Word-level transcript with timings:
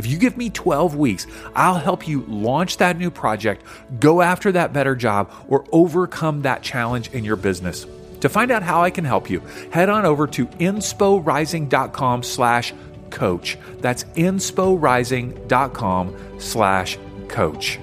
If 0.00 0.06
you 0.06 0.16
give 0.16 0.38
me 0.38 0.48
12 0.48 0.96
weeks, 0.96 1.26
I'll 1.54 1.74
help 1.74 2.08
you 2.08 2.22
launch 2.22 2.78
that 2.78 2.96
new 2.96 3.10
project, 3.10 3.62
go 3.98 4.22
after 4.22 4.50
that 4.52 4.72
better 4.72 4.96
job, 4.96 5.30
or 5.46 5.66
overcome 5.72 6.40
that 6.40 6.62
challenge 6.62 7.10
in 7.10 7.22
your 7.22 7.36
business. 7.36 7.86
To 8.22 8.30
find 8.30 8.50
out 8.50 8.62
how 8.62 8.82
I 8.82 8.88
can 8.88 9.04
help 9.04 9.28
you, 9.28 9.40
head 9.70 9.90
on 9.90 10.06
over 10.06 10.26
to 10.28 10.46
insporising.com 10.46 12.22
slash 12.22 12.72
coach. 13.10 13.58
That's 13.80 14.04
insporising.com 14.04 16.16
slash 16.38 16.98
coach. 17.28 17.78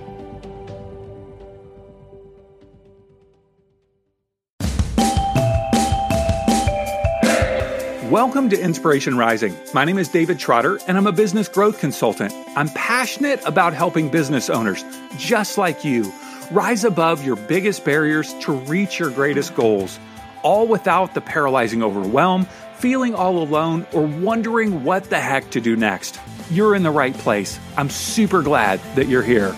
Welcome 8.12 8.50
to 8.52 8.58
Inspiration 8.58 9.18
Rising. 9.18 9.54
My 9.74 9.84
name 9.84 9.98
is 9.98 10.08
David 10.08 10.40
Trotter, 10.40 10.80
and 10.88 10.98
I'm 10.98 11.08
a 11.08 11.12
business 11.12 11.50
growth 11.50 11.78
consultant. 11.78 12.34
I'm 12.56 12.70
passionate 12.70 13.42
about 13.46 13.74
helping 13.74 14.08
business 14.08 14.50
owners, 14.50 14.86
just 15.18 15.58
like 15.58 15.84
you, 15.84 16.10
rise 16.50 16.86
above 16.86 17.26
your 17.26 17.36
biggest 17.36 17.84
barriers 17.84 18.34
to 18.36 18.54
reach 18.54 18.98
your 18.98 19.10
greatest 19.10 19.56
goals 19.56 20.00
all 20.42 20.68
without 20.68 21.16
the 21.16 21.20
paralyzing 21.20 21.84
overwhelm, 21.84 22.46
feeling 22.78 23.14
all 23.14 23.40
alone, 23.40 23.86
or 23.92 24.04
wondering 24.04 24.86
what 24.86 25.09
the 25.09 25.20
heck 25.20 25.50
to 25.50 25.59
do 25.59 25.76
next. 25.76 26.18
You're 26.50 26.76
in 26.76 26.84
the 26.84 26.92
right 26.92 27.14
place. 27.14 27.59
I'm 27.76 27.90
super 27.90 28.42
glad 28.42 28.80
that 28.96 29.09
you're 29.09 29.22
here. 29.22 29.53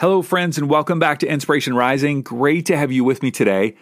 Hello, 0.00 0.22
friends, 0.22 0.58
and 0.58 0.68
welcome 0.68 0.98
back 0.98 1.20
to 1.20 1.28
Inspiration 1.28 1.74
Rising. 1.74 2.22
Great 2.22 2.66
to 2.66 2.76
have 2.76 2.90
you 2.90 3.04
with 3.04 3.22
me 3.22 3.30
today. 3.30 3.76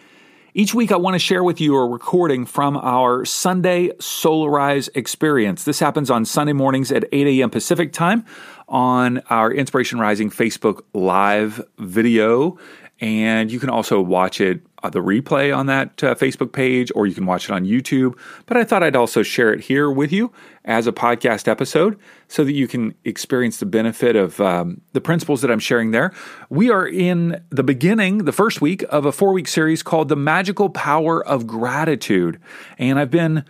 Each 0.55 0.73
week, 0.73 0.91
I 0.91 0.95
want 0.95 1.13
to 1.13 1.19
share 1.19 1.43
with 1.43 1.61
you 1.61 1.75
a 1.75 1.87
recording 1.87 2.43
from 2.43 2.75
our 2.75 3.23
Sunday 3.23 3.89
Solarize 3.99 4.89
experience. 4.95 5.63
This 5.63 5.79
happens 5.79 6.09
on 6.09 6.25
Sunday 6.25 6.53
mornings 6.53 6.91
at 6.91 7.05
8 7.11 7.27
a.m. 7.27 7.51
Pacific 7.51 7.93
time 7.93 8.25
on 8.67 9.19
our 9.29 9.51
Inspiration 9.51 9.99
Rising 9.99 10.31
Facebook 10.31 10.81
Live 10.91 11.61
video. 11.77 12.57
And 13.01 13.51
you 13.51 13.59
can 13.59 13.69
also 13.69 14.01
watch 14.01 14.41
it, 14.41 14.61
uh, 14.83 14.89
the 14.89 14.99
replay 14.99 15.55
on 15.55 15.67
that 15.67 16.03
uh, 16.03 16.15
Facebook 16.15 16.51
page, 16.51 16.91
or 16.95 17.07
you 17.07 17.13
can 17.13 17.25
watch 17.25 17.49
it 17.49 17.53
on 17.53 17.65
YouTube. 17.65 18.17
But 18.45 18.57
I 18.57 18.63
thought 18.65 18.83
I'd 18.83 18.95
also 18.95 19.23
share 19.23 19.53
it 19.53 19.61
here 19.61 19.89
with 19.89 20.11
you 20.11 20.31
as 20.65 20.85
a 20.85 20.91
podcast 20.91 21.47
episode 21.47 21.97
so 22.27 22.43
that 22.43 22.53
you 22.53 22.67
can 22.67 22.93
experience 23.05 23.57
the 23.57 23.65
benefit 23.65 24.15
of 24.15 24.41
um, 24.41 24.81
the 24.91 25.01
principles 25.01 25.41
that 25.41 25.51
I'm 25.51 25.59
sharing 25.59 25.91
there. 25.91 26.11
We 26.49 26.69
are 26.69 26.87
in 26.87 27.41
the 27.49 27.63
beginning, 27.63 28.19
the 28.19 28.33
first 28.33 28.59
week 28.59 28.83
of 28.89 29.05
a 29.05 29.11
four 29.11 29.31
week 29.31 29.47
series 29.47 29.81
called 29.81 30.09
The 30.09 30.17
Magical 30.17 30.69
Power 30.69 31.25
of 31.25 31.47
Gratitude. 31.47 32.39
And 32.77 32.99
I've 32.99 33.11
been 33.11 33.45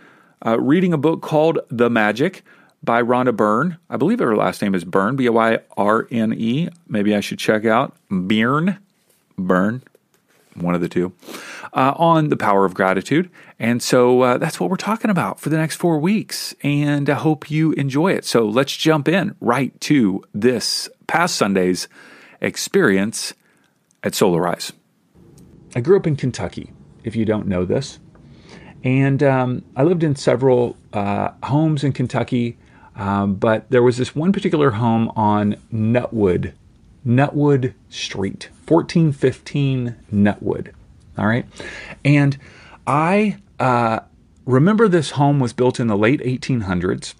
uh, 0.46 0.60
reading 0.60 0.92
a 0.92 0.98
book 0.98 1.22
called 1.22 1.58
The 1.70 1.90
Magic 1.90 2.44
by 2.82 3.02
Rhonda 3.02 3.34
Byrne. 3.34 3.78
I 3.90 3.96
believe 3.96 4.20
her 4.20 4.36
last 4.36 4.62
name 4.62 4.74
is 4.74 4.84
Byrne, 4.84 5.16
B 5.16 5.28
O 5.28 5.32
Y 5.32 5.58
R 5.76 6.06
N 6.10 6.32
E. 6.32 6.68
Maybe 6.88 7.14
I 7.14 7.20
should 7.20 7.38
check 7.38 7.64
out 7.64 7.96
Byrne 8.08 8.78
burn, 9.46 9.82
one 10.54 10.74
of 10.74 10.80
the 10.80 10.88
two, 10.88 11.12
uh, 11.72 11.94
on 11.96 12.28
the 12.28 12.36
power 12.36 12.64
of 12.64 12.74
gratitude. 12.74 13.30
And 13.58 13.82
so 13.82 14.22
uh, 14.22 14.38
that's 14.38 14.58
what 14.58 14.70
we're 14.70 14.76
talking 14.76 15.10
about 15.10 15.40
for 15.40 15.48
the 15.48 15.56
next 15.56 15.76
four 15.76 15.98
weeks. 15.98 16.54
And 16.62 17.08
I 17.08 17.14
hope 17.14 17.50
you 17.50 17.72
enjoy 17.72 18.12
it. 18.12 18.24
So 18.24 18.44
let's 18.46 18.76
jump 18.76 19.08
in 19.08 19.34
right 19.40 19.78
to 19.82 20.22
this 20.34 20.88
past 21.06 21.36
Sunday's 21.36 21.88
experience 22.40 23.34
at 24.02 24.12
Solarize. 24.12 24.72
I 25.74 25.80
grew 25.80 25.96
up 25.96 26.06
in 26.06 26.16
Kentucky, 26.16 26.72
if 27.04 27.14
you 27.14 27.24
don't 27.24 27.46
know 27.46 27.64
this. 27.64 27.98
And 28.82 29.22
um, 29.22 29.64
I 29.76 29.82
lived 29.82 30.02
in 30.02 30.16
several 30.16 30.76
uh, 30.92 31.32
homes 31.44 31.84
in 31.84 31.92
Kentucky, 31.92 32.58
um, 32.96 33.34
but 33.34 33.70
there 33.70 33.82
was 33.82 33.98
this 33.98 34.14
one 34.14 34.32
particular 34.32 34.70
home 34.70 35.12
on 35.14 35.56
Nutwood 35.72 36.54
Nutwood 37.06 37.74
Street, 37.88 38.50
1415 38.66 39.96
Nutwood. 40.12 40.72
All 41.16 41.26
right. 41.26 41.46
And 42.04 42.38
I 42.86 43.38
uh, 43.58 44.00
remember 44.44 44.88
this 44.88 45.12
home 45.12 45.40
was 45.40 45.52
built 45.52 45.80
in 45.80 45.86
the 45.86 45.96
late 45.96 46.20
1800s. 46.20 47.14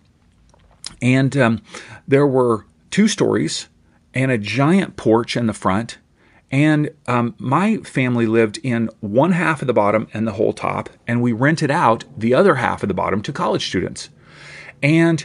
And 1.02 1.36
um, 1.36 1.62
there 2.06 2.26
were 2.26 2.66
two 2.90 3.08
stories 3.08 3.68
and 4.14 4.30
a 4.30 4.38
giant 4.38 4.96
porch 4.96 5.36
in 5.36 5.46
the 5.46 5.52
front. 5.52 5.98
And 6.50 6.90
um, 7.06 7.34
my 7.38 7.76
family 7.78 8.26
lived 8.26 8.58
in 8.62 8.90
one 9.00 9.32
half 9.32 9.62
of 9.62 9.68
the 9.68 9.72
bottom 9.72 10.08
and 10.12 10.26
the 10.26 10.32
whole 10.32 10.52
top, 10.52 10.90
and 11.06 11.22
we 11.22 11.30
rented 11.30 11.70
out 11.70 12.04
the 12.18 12.34
other 12.34 12.56
half 12.56 12.82
of 12.82 12.88
the 12.88 12.94
bottom 12.94 13.22
to 13.22 13.32
college 13.32 13.68
students. 13.68 14.10
And 14.82 15.24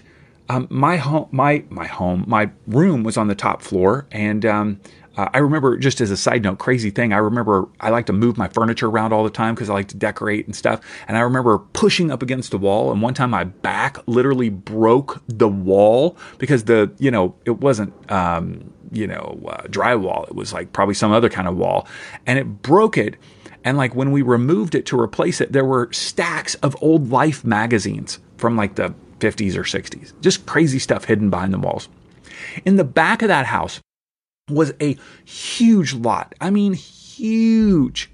um, 0.50 0.68
my 0.70 0.98
home, 0.98 1.28
my 1.32 1.64
my 1.70 1.88
home, 1.88 2.24
my 2.28 2.50
room 2.68 3.04
was 3.04 3.18
on 3.18 3.28
the 3.28 3.36
top 3.36 3.62
floor, 3.62 4.06
and 4.12 4.46
um, 4.46 4.80
uh, 5.18 5.30
I 5.34 5.40
remember 5.40 5.78
just 5.78 6.02
as 6.02 6.12
a 6.12 6.18
side 6.18 6.44
note, 6.44 6.60
crazy 6.60 6.90
thing. 6.90 7.14
I 7.14 7.18
remember 7.18 7.68
I 7.80 7.90
like 7.90 8.06
to 8.08 8.14
move 8.14 8.38
my 8.38 8.48
furniture 8.48 8.88
around 8.88 9.14
all 9.14 9.24
the 9.24 9.30
time 9.30 9.56
because 9.56 9.70
I 9.70 9.74
like 9.74 9.88
to 9.90 9.98
decorate 9.98 10.46
and 10.46 10.56
stuff. 10.56 10.82
And 11.08 11.18
I 11.18 11.22
remember 11.22 11.60
pushing 11.60 12.12
up 12.12 12.22
against 12.22 12.52
the 12.52 12.58
wall, 12.58 12.92
and 12.92 13.02
one 13.02 13.14
time 13.14 13.32
my 13.32 13.46
back 13.46 13.98
literally 14.08 14.50
broke 14.50 15.22
the 15.28 15.48
wall 15.48 16.18
because 16.38 16.66
the 16.66 16.92
you 17.00 17.12
know 17.12 17.36
it 17.46 17.60
wasn't 17.60 17.94
um, 18.12 18.72
you 18.92 19.08
know 19.08 19.40
uh, 19.48 19.64
drywall; 19.64 20.28
it 20.28 20.36
was 20.36 20.54
like 20.54 20.74
probably 20.74 20.96
some 20.96 21.12
other 21.12 21.30
kind 21.30 21.48
of 21.48 21.56
wall, 21.56 21.88
and 22.26 22.38
it 22.38 22.62
broke 22.62 22.98
it. 22.98 23.16
And 23.64 23.78
like 23.78 23.96
when 23.96 24.12
we 24.12 24.22
removed 24.22 24.76
it 24.76 24.86
to 24.88 25.00
replace 25.00 25.42
it, 25.42 25.52
there 25.52 25.66
were 25.66 25.92
stacks 25.92 26.54
of 26.56 26.76
old 26.84 27.10
Life 27.10 27.44
magazines 27.44 28.20
from 28.38 28.56
like 28.56 28.76
the 28.76 28.94
50s 29.20 29.56
or 29.56 29.64
60s. 29.64 30.14
Just 30.22 30.46
crazy 30.46 30.80
stuff 30.80 31.06
hidden 31.06 31.30
behind 31.30 31.54
the 31.54 31.60
walls. 31.60 31.90
In 32.66 32.76
the 32.76 32.84
back 32.84 33.22
of 33.22 33.28
that 33.28 33.46
house 33.46 33.80
was 34.50 34.74
a 34.82 34.98
huge 35.24 35.94
lot. 35.94 36.36
I 36.42 36.50
mean, 36.50 36.74
huge. 36.74 38.12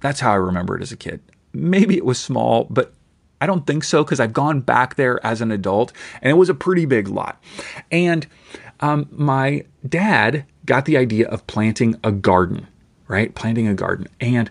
That's 0.00 0.20
how 0.20 0.32
I 0.32 0.36
remember 0.36 0.76
it 0.76 0.82
as 0.82 0.92
a 0.92 0.96
kid. 0.96 1.20
Maybe 1.52 1.96
it 1.96 2.04
was 2.04 2.18
small, 2.18 2.64
but 2.64 2.92
I 3.40 3.46
don't 3.46 3.66
think 3.66 3.84
so 3.84 4.04
because 4.04 4.20
I've 4.20 4.32
gone 4.32 4.60
back 4.60 4.96
there 4.96 5.24
as 5.24 5.40
an 5.40 5.50
adult 5.50 5.92
and 6.20 6.30
it 6.30 6.34
was 6.34 6.48
a 6.48 6.54
pretty 6.54 6.84
big 6.84 7.08
lot. 7.08 7.42
And 7.90 8.26
um, 8.80 9.06
my 9.10 9.64
dad 9.88 10.46
got 10.66 10.84
the 10.84 10.96
idea 10.96 11.28
of 11.28 11.46
planting 11.46 11.98
a 12.02 12.12
garden, 12.12 12.66
right? 13.08 13.34
Planting 13.34 13.68
a 13.68 13.74
garden. 13.74 14.08
And 14.20 14.50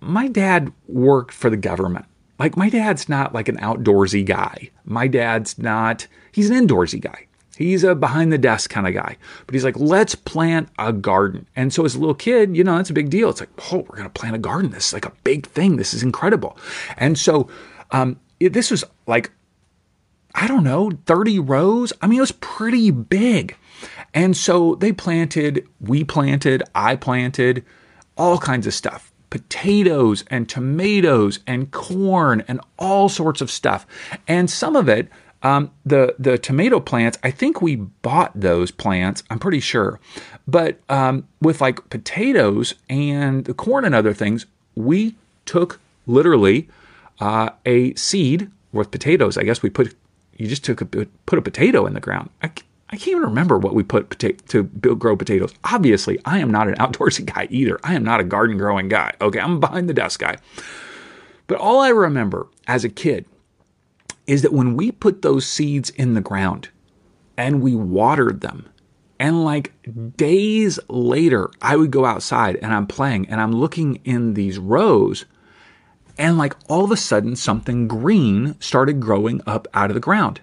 my 0.00 0.28
dad 0.28 0.72
worked 0.86 1.32
for 1.34 1.50
the 1.50 1.56
government. 1.56 2.06
Like 2.38 2.56
my 2.56 2.70
dad's 2.70 3.08
not 3.08 3.34
like 3.34 3.48
an 3.48 3.58
outdoorsy 3.58 4.24
guy. 4.24 4.70
My 4.84 5.08
dad's 5.08 5.58
not, 5.58 6.06
he's 6.32 6.50
an 6.50 6.66
indoorsy 6.66 7.00
guy. 7.00 7.26
He's 7.56 7.82
a 7.82 7.96
behind 7.96 8.32
the 8.32 8.38
desk 8.38 8.70
kind 8.70 8.86
of 8.86 8.94
guy. 8.94 9.16
But 9.44 9.54
he's 9.54 9.64
like, 9.64 9.76
let's 9.76 10.14
plant 10.14 10.68
a 10.78 10.92
garden. 10.92 11.48
And 11.56 11.72
so 11.72 11.84
as 11.84 11.96
a 11.96 11.98
little 11.98 12.14
kid, 12.14 12.56
you 12.56 12.62
know, 12.62 12.76
that's 12.76 12.90
a 12.90 12.94
big 12.94 13.10
deal. 13.10 13.28
It's 13.30 13.40
like, 13.40 13.50
oh, 13.72 13.78
we're 13.78 13.96
going 13.96 14.04
to 14.04 14.10
plant 14.10 14.36
a 14.36 14.38
garden. 14.38 14.70
This 14.70 14.88
is 14.88 14.92
like 14.92 15.06
a 15.06 15.12
big 15.24 15.46
thing. 15.46 15.76
This 15.76 15.92
is 15.92 16.04
incredible. 16.04 16.56
And 16.96 17.18
so 17.18 17.48
um, 17.90 18.20
it, 18.38 18.52
this 18.52 18.70
was 18.70 18.84
like, 19.08 19.32
I 20.36 20.46
don't 20.46 20.62
know, 20.62 20.92
30 21.06 21.40
rows. 21.40 21.92
I 22.00 22.06
mean, 22.06 22.18
it 22.18 22.20
was 22.20 22.32
pretty 22.32 22.92
big. 22.92 23.56
And 24.14 24.36
so 24.36 24.76
they 24.76 24.92
planted, 24.92 25.66
we 25.80 26.04
planted, 26.04 26.62
I 26.76 26.94
planted 26.94 27.64
all 28.16 28.38
kinds 28.38 28.68
of 28.68 28.74
stuff 28.74 29.12
potatoes 29.30 30.24
and 30.28 30.48
tomatoes 30.48 31.40
and 31.46 31.70
corn 31.70 32.44
and 32.48 32.60
all 32.78 33.08
sorts 33.08 33.40
of 33.40 33.50
stuff. 33.50 33.86
And 34.26 34.50
some 34.50 34.76
of 34.76 34.88
it, 34.88 35.08
um, 35.42 35.70
the 35.86 36.14
the 36.18 36.36
tomato 36.38 36.80
plants, 36.80 37.18
I 37.22 37.30
think 37.30 37.62
we 37.62 37.76
bought 37.76 38.32
those 38.34 38.70
plants. 38.70 39.22
I'm 39.30 39.38
pretty 39.38 39.60
sure, 39.60 40.00
but 40.48 40.80
um, 40.88 41.28
with 41.40 41.60
like 41.60 41.88
potatoes 41.90 42.74
and 42.88 43.44
the 43.44 43.54
corn 43.54 43.84
and 43.84 43.94
other 43.94 44.12
things, 44.12 44.46
we 44.74 45.14
took 45.44 45.80
literally 46.06 46.68
uh, 47.20 47.50
a 47.64 47.94
seed 47.94 48.50
with 48.72 48.90
potatoes. 48.90 49.38
I 49.38 49.44
guess 49.44 49.62
we 49.62 49.70
put 49.70 49.94
you 50.36 50.46
just 50.48 50.64
took 50.64 50.80
a 50.80 50.86
put 50.86 51.38
a 51.38 51.42
potato 51.42 51.86
in 51.86 51.94
the 51.94 52.00
ground. 52.00 52.30
I, 52.42 52.50
I 52.90 52.96
can't 52.96 53.08
even 53.08 53.22
remember 53.22 53.58
what 53.58 53.74
we 53.74 53.82
put 53.82 54.08
pota- 54.10 54.40
to 54.46 54.62
build, 54.62 54.98
grow 54.98 55.14
potatoes. 55.16 55.52
Obviously, 55.64 56.18
I 56.24 56.38
am 56.38 56.50
not 56.50 56.68
an 56.68 56.74
outdoorsy 56.76 57.24
guy 57.26 57.46
either. 57.50 57.78
I 57.84 57.94
am 57.94 58.02
not 58.04 58.20
a 58.20 58.24
garden 58.24 58.56
growing 58.56 58.88
guy. 58.88 59.12
Okay, 59.20 59.38
I'm 59.40 59.56
a 59.56 59.58
behind 59.58 59.88
the 59.88 59.94
desk 59.94 60.20
guy. 60.20 60.36
But 61.46 61.58
all 61.58 61.80
I 61.80 61.88
remember 61.90 62.46
as 62.66 62.84
a 62.84 62.88
kid 62.88 63.26
is 64.26 64.42
that 64.42 64.52
when 64.52 64.76
we 64.76 64.90
put 64.90 65.22
those 65.22 65.46
seeds 65.46 65.90
in 65.90 66.14
the 66.14 66.20
ground 66.20 66.68
and 67.36 67.60
we 67.62 67.74
watered 67.74 68.40
them, 68.40 68.68
And 69.20 69.44
like 69.44 69.72
days 70.16 70.78
later, 70.88 71.50
I 71.60 71.76
would 71.76 71.90
go 71.90 72.04
outside 72.04 72.56
and 72.56 72.72
I'm 72.72 72.86
playing 72.86 73.28
and 73.28 73.40
I'm 73.40 73.52
looking 73.52 73.96
in 74.04 74.34
these 74.34 74.58
rows 74.58 75.24
and 76.16 76.38
like 76.38 76.54
all 76.68 76.84
of 76.84 76.90
a 76.90 76.96
sudden 76.96 77.36
something 77.36 77.88
green 77.88 78.56
started 78.60 79.00
growing 79.00 79.40
up 79.46 79.66
out 79.74 79.90
of 79.90 79.94
the 79.94 80.00
ground. 80.00 80.40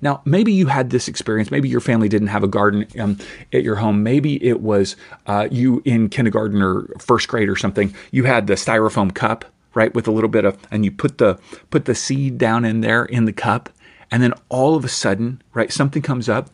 Now, 0.00 0.22
maybe 0.24 0.52
you 0.52 0.66
had 0.66 0.90
this 0.90 1.08
experience. 1.08 1.50
Maybe 1.50 1.68
your 1.68 1.80
family 1.80 2.08
didn't 2.08 2.28
have 2.28 2.42
a 2.42 2.48
garden 2.48 2.86
um, 2.98 3.18
at 3.52 3.62
your 3.62 3.76
home. 3.76 4.02
Maybe 4.02 4.44
it 4.44 4.60
was 4.60 4.96
uh, 5.26 5.48
you 5.50 5.82
in 5.84 6.08
kindergarten 6.08 6.62
or 6.62 6.86
first 6.98 7.28
grade 7.28 7.48
or 7.48 7.56
something. 7.56 7.94
You 8.10 8.24
had 8.24 8.46
the 8.46 8.54
styrofoam 8.54 9.14
cup, 9.14 9.44
right, 9.74 9.94
with 9.94 10.06
a 10.06 10.10
little 10.10 10.30
bit 10.30 10.44
of, 10.44 10.58
and 10.70 10.84
you 10.84 10.90
put 10.90 11.18
the 11.18 11.38
put 11.70 11.84
the 11.84 11.94
seed 11.94 12.38
down 12.38 12.64
in 12.64 12.80
there 12.80 13.04
in 13.04 13.24
the 13.24 13.32
cup, 13.32 13.70
and 14.10 14.22
then 14.22 14.32
all 14.48 14.76
of 14.76 14.84
a 14.84 14.88
sudden, 14.88 15.42
right, 15.54 15.72
something 15.72 16.02
comes 16.02 16.28
up. 16.28 16.50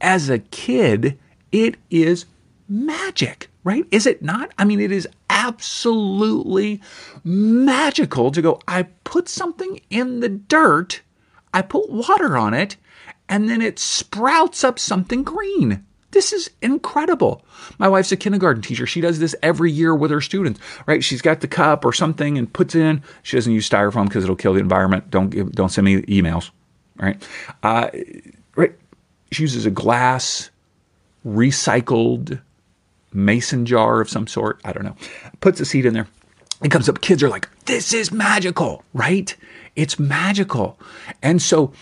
As 0.00 0.28
a 0.28 0.38
kid, 0.38 1.18
it 1.52 1.76
is 1.90 2.26
magic, 2.68 3.48
right? 3.62 3.86
Is 3.90 4.06
it 4.06 4.22
not? 4.22 4.50
I 4.58 4.64
mean, 4.64 4.80
it 4.80 4.92
is 4.92 5.08
absolutely 5.44 6.80
magical 7.22 8.30
to 8.30 8.40
go, 8.40 8.58
I 8.66 8.84
put 9.04 9.28
something 9.28 9.80
in 9.90 10.20
the 10.20 10.28
dirt, 10.28 11.02
I 11.54 11.62
put 11.62 11.88
water 11.88 12.36
on 12.36 12.52
it, 12.52 12.76
and 13.28 13.48
then 13.48 13.62
it 13.62 13.78
sprouts 13.78 14.64
up 14.64 14.78
something 14.78 15.22
green. 15.22 15.86
This 16.10 16.32
is 16.32 16.50
incredible. 16.60 17.44
My 17.78 17.88
wife's 17.88 18.12
a 18.12 18.16
kindergarten 18.16 18.62
teacher. 18.62 18.86
She 18.86 19.00
does 19.00 19.18
this 19.18 19.34
every 19.42 19.72
year 19.72 19.94
with 19.94 20.10
her 20.10 20.20
students, 20.20 20.60
right? 20.86 21.02
She's 21.02 21.22
got 21.22 21.40
the 21.40 21.48
cup 21.48 21.84
or 21.84 21.92
something 21.92 22.38
and 22.38 22.52
puts 22.52 22.74
it 22.74 22.82
in. 22.82 23.02
She 23.22 23.36
doesn't 23.36 23.52
use 23.52 23.68
styrofoam 23.68 24.04
because 24.04 24.22
it'll 24.22 24.36
kill 24.36 24.52
the 24.52 24.60
environment. 24.60 25.10
Don't 25.10 25.30
give, 25.30 25.52
don't 25.52 25.70
send 25.70 25.86
me 25.86 26.02
emails, 26.02 26.50
right? 26.98 27.20
Uh, 27.62 27.90
right. 28.54 28.72
She 29.32 29.42
uses 29.42 29.66
a 29.66 29.70
glass, 29.70 30.50
recycled 31.26 32.40
mason 33.12 33.66
jar 33.66 34.00
of 34.00 34.08
some 34.08 34.26
sort. 34.26 34.60
I 34.64 34.72
don't 34.72 34.84
know. 34.84 34.96
Puts 35.40 35.60
a 35.60 35.64
seed 35.64 35.86
in 35.86 35.94
there. 35.94 36.06
It 36.62 36.70
comes 36.70 36.88
up. 36.88 37.00
Kids 37.00 37.22
are 37.22 37.28
like, 37.28 37.48
this 37.64 37.92
is 37.92 38.12
magical, 38.12 38.84
right? 38.92 39.34
It's 39.76 39.98
magical. 39.98 40.78
And 41.22 41.40
so, 41.40 41.72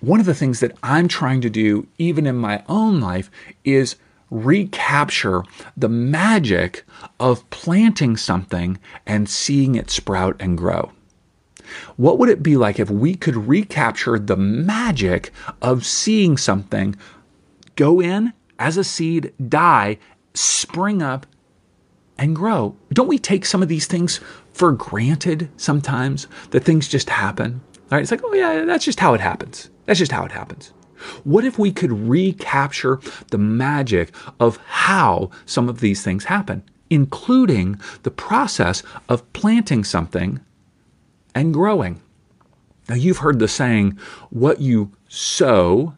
one 0.00 0.20
of 0.20 0.26
the 0.26 0.34
things 0.34 0.60
that 0.60 0.76
I'm 0.82 1.08
trying 1.08 1.40
to 1.42 1.50
do, 1.50 1.86
even 1.98 2.26
in 2.26 2.36
my 2.36 2.64
own 2.68 3.00
life, 3.00 3.30
is 3.64 3.96
recapture 4.30 5.44
the 5.76 5.88
magic 5.88 6.84
of 7.20 7.48
planting 7.50 8.16
something 8.16 8.78
and 9.06 9.28
seeing 9.28 9.74
it 9.74 9.90
sprout 9.90 10.36
and 10.40 10.58
grow. 10.58 10.90
What 11.96 12.18
would 12.18 12.28
it 12.28 12.42
be 12.42 12.56
like 12.56 12.78
if 12.78 12.90
we 12.90 13.14
could 13.14 13.48
recapture 13.48 14.18
the 14.18 14.36
magic 14.36 15.30
of 15.60 15.86
seeing 15.86 16.36
something 16.36 16.96
go 17.76 18.00
in 18.00 18.32
as 18.58 18.76
a 18.76 18.84
seed, 18.84 19.32
die, 19.48 19.98
spring 20.34 21.02
up 21.02 21.26
and 22.18 22.36
grow. 22.36 22.76
Don't 22.92 23.08
we 23.08 23.18
take 23.18 23.44
some 23.44 23.62
of 23.62 23.68
these 23.68 23.86
things 23.86 24.20
for 24.52 24.72
granted 24.72 25.48
sometimes 25.56 26.26
that 26.50 26.64
things 26.64 26.88
just 26.88 27.10
happen? 27.10 27.60
Right? 27.90 28.02
It's 28.02 28.10
like, 28.10 28.22
oh 28.24 28.34
yeah, 28.34 28.64
that's 28.64 28.84
just 28.84 29.00
how 29.00 29.14
it 29.14 29.20
happens. 29.20 29.70
That's 29.86 29.98
just 29.98 30.12
how 30.12 30.24
it 30.24 30.32
happens. 30.32 30.72
What 31.24 31.44
if 31.44 31.58
we 31.58 31.72
could 31.72 31.92
recapture 31.92 33.00
the 33.30 33.38
magic 33.38 34.14
of 34.38 34.58
how 34.58 35.30
some 35.46 35.68
of 35.68 35.80
these 35.80 36.02
things 36.02 36.24
happen, 36.24 36.62
including 36.90 37.80
the 38.02 38.10
process 38.10 38.82
of 39.08 39.30
planting 39.32 39.84
something 39.84 40.40
and 41.34 41.52
growing? 41.52 42.00
Now, 42.88 42.94
you've 42.94 43.18
heard 43.18 43.38
the 43.38 43.48
saying, 43.48 43.98
what 44.30 44.60
you 44.60 44.92
sow 45.08 45.94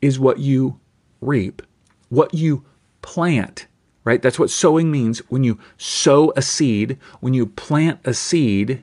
is 0.00 0.18
what 0.18 0.38
you 0.38 0.78
reap. 1.20 1.62
What 2.08 2.34
you 2.34 2.64
plant 3.00 3.66
right? 4.04 4.22
That's 4.22 4.38
what 4.38 4.50
sowing 4.50 4.90
means. 4.90 5.18
When 5.30 5.44
you 5.44 5.58
sow 5.76 6.32
a 6.36 6.42
seed, 6.42 6.98
when 7.20 7.34
you 7.34 7.46
plant 7.46 8.00
a 8.04 8.14
seed, 8.14 8.82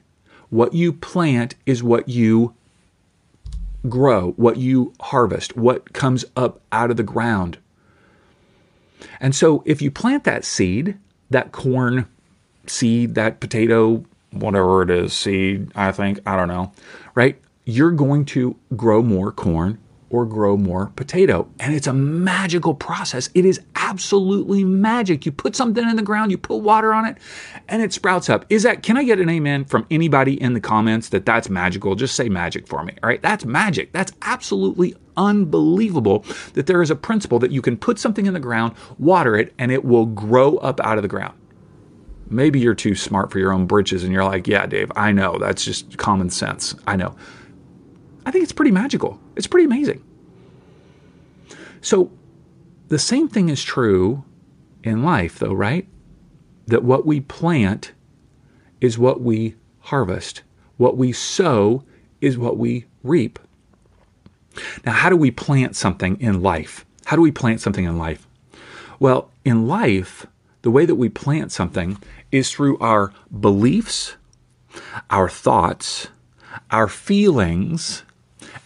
what 0.49 0.73
you 0.73 0.93
plant 0.93 1.55
is 1.65 1.83
what 1.83 2.09
you 2.09 2.53
grow, 3.87 4.31
what 4.31 4.57
you 4.57 4.93
harvest, 4.99 5.55
what 5.55 5.93
comes 5.93 6.25
up 6.35 6.61
out 6.71 6.91
of 6.91 6.97
the 6.97 7.03
ground. 7.03 7.57
And 9.19 9.35
so 9.35 9.63
if 9.65 9.81
you 9.81 9.91
plant 9.91 10.23
that 10.25 10.43
seed, 10.43 10.97
that 11.29 11.51
corn 11.51 12.07
seed, 12.67 13.15
that 13.15 13.39
potato, 13.39 14.03
whatever 14.31 14.81
it 14.81 14.89
is, 14.89 15.13
seed, 15.13 15.71
I 15.75 15.91
think, 15.91 16.19
I 16.25 16.35
don't 16.35 16.47
know, 16.47 16.71
right? 17.15 17.39
You're 17.65 17.91
going 17.91 18.25
to 18.25 18.55
grow 18.75 19.01
more 19.01 19.31
corn 19.31 19.79
or 20.09 20.25
grow 20.25 20.57
more 20.57 20.87
potato. 20.95 21.47
And 21.59 21.73
it's 21.73 21.87
a 21.87 21.93
magical 21.93 22.73
process. 22.73 23.29
It 23.33 23.45
is 23.45 23.61
absolutely 23.75 24.63
magic. 24.63 25.25
You 25.25 25.31
put 25.31 25.55
something 25.55 25.87
in 25.87 25.95
the 25.95 26.01
ground, 26.01 26.31
you 26.31 26.37
put 26.37 26.57
water 26.57 26.93
on 26.93 27.05
it, 27.05 27.17
and 27.67 27.81
it 27.81 27.93
sprouts 27.93 28.29
up. 28.29 28.45
Is 28.49 28.63
that, 28.63 28.83
can 28.83 28.97
I 28.97 29.03
get 29.03 29.19
an 29.19 29.29
amen 29.29 29.65
from 29.65 29.85
anybody 29.91 30.39
in 30.41 30.53
the 30.53 30.59
comments 30.59 31.09
that 31.09 31.25
that's 31.25 31.49
magical? 31.49 31.95
Just 31.95 32.15
say 32.15 32.29
magic 32.29 32.67
for 32.67 32.83
me. 32.83 32.93
All 33.03 33.09
right. 33.09 33.21
That's 33.21 33.45
magic. 33.45 33.91
That's 33.91 34.11
absolutely 34.21 34.95
unbelievable 35.17 36.25
that 36.53 36.65
there 36.65 36.81
is 36.81 36.89
a 36.89 36.95
principle 36.95 37.39
that 37.39 37.51
you 37.51 37.61
can 37.61 37.77
put 37.77 37.99
something 37.99 38.25
in 38.25 38.33
the 38.33 38.39
ground, 38.39 38.73
water 38.97 39.35
it, 39.35 39.53
and 39.57 39.71
it 39.71 39.83
will 39.83 40.05
grow 40.05 40.57
up 40.57 40.79
out 40.79 40.97
of 40.97 41.01
the 41.01 41.07
ground. 41.07 41.35
Maybe 42.31 42.59
you're 42.59 42.75
too 42.75 42.95
smart 42.95 43.31
for 43.31 43.39
your 43.39 43.51
own 43.51 43.65
britches 43.65 44.03
and 44.03 44.13
you're 44.13 44.23
like, 44.23 44.47
yeah, 44.47 44.67
Dave, 44.67 44.91
I 44.95 45.11
know. 45.11 45.37
That's 45.39 45.65
just 45.65 45.97
common 45.97 46.29
sense. 46.29 46.75
I 46.85 46.95
know. 46.95 47.15
I 48.25 48.31
think 48.31 48.43
it's 48.43 48.51
pretty 48.51 48.71
magical. 48.71 49.19
It's 49.35 49.47
pretty 49.47 49.65
amazing. 49.65 50.03
So, 51.81 52.11
the 52.89 52.99
same 52.99 53.27
thing 53.27 53.49
is 53.49 53.63
true 53.63 54.23
in 54.83 55.03
life, 55.03 55.39
though, 55.39 55.53
right? 55.53 55.87
That 56.67 56.83
what 56.83 57.05
we 57.05 57.21
plant 57.21 57.93
is 58.81 58.97
what 58.97 59.21
we 59.21 59.55
harvest, 59.79 60.43
what 60.77 60.97
we 60.97 61.11
sow 61.11 61.83
is 62.21 62.37
what 62.37 62.57
we 62.57 62.85
reap. 63.03 63.39
Now, 64.85 64.93
how 64.93 65.09
do 65.09 65.15
we 65.15 65.31
plant 65.31 65.75
something 65.75 66.19
in 66.19 66.41
life? 66.41 66.85
How 67.05 67.15
do 67.15 67.21
we 67.21 67.31
plant 67.31 67.61
something 67.61 67.85
in 67.85 67.97
life? 67.97 68.27
Well, 68.99 69.31
in 69.45 69.67
life, 69.67 70.25
the 70.61 70.71
way 70.71 70.85
that 70.85 70.95
we 70.95 71.09
plant 71.09 71.51
something 71.51 71.97
is 72.31 72.51
through 72.51 72.77
our 72.79 73.13
beliefs, 73.39 74.15
our 75.09 75.29
thoughts, 75.29 76.09
our 76.71 76.87
feelings, 76.87 78.03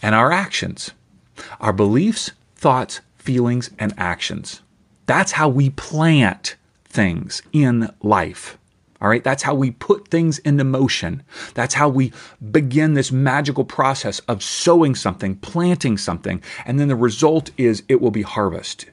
and 0.02 0.14
our 0.14 0.32
actions, 0.32 0.92
our 1.60 1.72
beliefs, 1.72 2.32
thoughts, 2.54 3.00
feelings, 3.16 3.70
and 3.78 3.92
actions. 3.96 4.62
That's 5.06 5.32
how 5.32 5.48
we 5.48 5.70
plant 5.70 6.56
things 6.84 7.42
in 7.52 7.90
life. 8.02 8.58
All 9.00 9.08
right, 9.08 9.24
that's 9.24 9.42
how 9.42 9.54
we 9.54 9.72
put 9.72 10.08
things 10.08 10.38
into 10.38 10.64
motion. 10.64 11.22
That's 11.52 11.74
how 11.74 11.90
we 11.90 12.12
begin 12.50 12.94
this 12.94 13.12
magical 13.12 13.64
process 13.64 14.20
of 14.20 14.42
sowing 14.42 14.94
something, 14.94 15.36
planting 15.36 15.98
something, 15.98 16.42
and 16.64 16.80
then 16.80 16.88
the 16.88 16.96
result 16.96 17.50
is 17.58 17.82
it 17.88 18.00
will 18.00 18.10
be 18.10 18.22
harvest. 18.22 18.86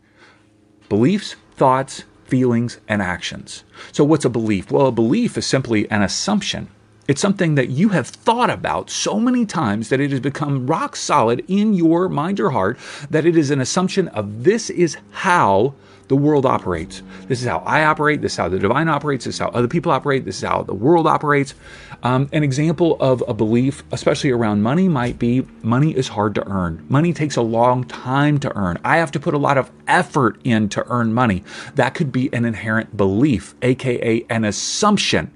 Beliefs, 0.90 1.36
thoughts, 1.56 2.04
feelings, 2.26 2.80
and 2.90 3.02
actions. 3.02 3.64
So, 3.94 4.04
what's 4.04 4.26
a 4.26 4.30
belief? 4.30 4.72
Well, 4.72 4.88
a 4.88 4.92
belief 4.92 5.38
is 5.38 5.46
simply 5.46 5.90
an 5.90 6.02
assumption 6.02 6.68
it's 7.12 7.20
something 7.20 7.56
that 7.56 7.68
you 7.68 7.90
have 7.90 8.08
thought 8.08 8.50
about 8.50 8.90
so 8.90 9.20
many 9.20 9.46
times 9.46 9.90
that 9.90 10.00
it 10.00 10.12
has 10.12 10.22
become 10.22 10.66
rock 10.66 10.96
solid 10.96 11.44
in 11.50 11.74
your 11.74 12.08
mind 12.08 12.40
or 12.40 12.52
heart 12.52 12.80
that 13.10 13.26
it 13.26 13.36
is 13.36 13.52
an 13.52 13.60
assumption 13.60 14.08
of 14.08 14.46
this 14.46 14.70
is 14.70 14.96
how 15.10 15.74
the 16.08 16.16
world 16.16 16.46
operates. 16.46 17.04
This 17.28 17.42
is 17.42 17.50
how 17.50 17.58
I 17.66 17.84
operate. 17.84 18.22
This 18.22 18.32
is 18.32 18.38
how 18.38 18.48
the 18.48 18.60
divine 18.60 18.88
operates. 18.88 19.26
This 19.26 19.36
is 19.36 19.40
how 19.40 19.50
other 19.50 19.68
people 19.68 19.92
operate. 19.92 20.24
This 20.24 20.38
is 20.38 20.48
how 20.48 20.64
the 20.64 20.74
world 20.74 21.06
operates. 21.06 21.54
Um, 22.02 22.30
an 22.32 22.44
example 22.44 22.96
of 23.02 23.22
a 23.28 23.34
belief, 23.34 23.84
especially 23.92 24.30
around 24.30 24.62
money, 24.62 24.88
might 24.88 25.20
be 25.20 25.46
money 25.64 25.92
is 25.94 26.08
hard 26.08 26.34
to 26.36 26.48
earn. 26.48 26.86
Money 26.88 27.12
takes 27.12 27.36
a 27.36 27.42
long 27.42 27.84
time 27.84 28.38
to 28.40 28.56
earn. 28.58 28.80
I 28.86 28.98
have 28.98 29.12
to 29.12 29.20
put 29.20 29.34
a 29.34 29.38
lot 29.38 29.58
of 29.58 29.70
effort 29.86 30.40
in 30.46 30.70
to 30.70 30.86
earn 30.88 31.14
money. 31.14 31.44
That 31.76 31.94
could 31.94 32.14
be 32.14 32.34
an 32.34 32.46
inherent 32.46 32.96
belief, 32.96 33.54
aka 33.62 34.26
an 34.30 34.46
assumption 34.46 35.34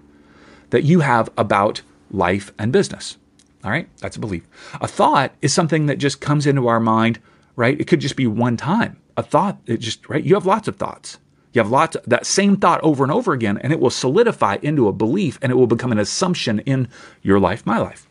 that 0.69 0.83
you 0.83 1.01
have 1.01 1.29
about 1.37 1.81
life 2.11 2.51
and 2.57 2.71
business. 2.71 3.17
All 3.63 3.71
right, 3.71 3.89
that's 3.99 4.15
a 4.15 4.19
belief. 4.19 4.47
A 4.79 4.87
thought 4.87 5.33
is 5.41 5.53
something 5.53 5.87
that 5.87 5.97
just 5.97 6.21
comes 6.21 6.45
into 6.45 6.67
our 6.67 6.79
mind, 6.79 7.19
right? 7.55 7.79
It 7.79 7.87
could 7.87 7.99
just 7.99 8.15
be 8.15 8.27
one 8.27 8.57
time. 8.57 8.97
A 9.17 9.23
thought, 9.23 9.59
it 9.65 9.77
just, 9.77 10.07
right? 10.07 10.23
You 10.23 10.35
have 10.35 10.45
lots 10.45 10.67
of 10.67 10.75
thoughts. 10.75 11.17
You 11.53 11.61
have 11.61 11.71
lots 11.71 11.95
of 11.95 12.03
that 12.05 12.25
same 12.25 12.57
thought 12.57 12.81
over 12.83 13.03
and 13.03 13.11
over 13.11 13.33
again, 13.33 13.57
and 13.57 13.71
it 13.71 13.79
will 13.79 13.89
solidify 13.89 14.57
into 14.61 14.87
a 14.87 14.93
belief 14.93 15.39
and 15.41 15.51
it 15.51 15.55
will 15.55 15.67
become 15.67 15.91
an 15.91 15.97
assumption 15.97 16.59
in 16.59 16.89
your 17.21 17.39
life, 17.39 17.65
my 17.65 17.79
life. 17.79 18.07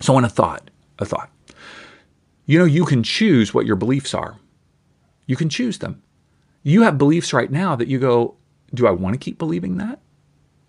So, 0.00 0.16
in 0.18 0.24
a 0.24 0.28
thought, 0.28 0.70
a 0.98 1.04
thought, 1.04 1.30
you 2.46 2.58
know, 2.58 2.64
you 2.64 2.84
can 2.84 3.02
choose 3.02 3.52
what 3.52 3.66
your 3.66 3.76
beliefs 3.76 4.14
are. 4.14 4.38
You 5.26 5.36
can 5.36 5.48
choose 5.48 5.78
them. 5.78 6.02
You 6.62 6.82
have 6.82 6.96
beliefs 6.96 7.32
right 7.32 7.50
now 7.50 7.76
that 7.76 7.88
you 7.88 7.98
go, 7.98 8.36
do 8.72 8.86
I 8.86 8.92
want 8.92 9.14
to 9.14 9.18
keep 9.18 9.36
believing 9.36 9.78
that? 9.78 10.00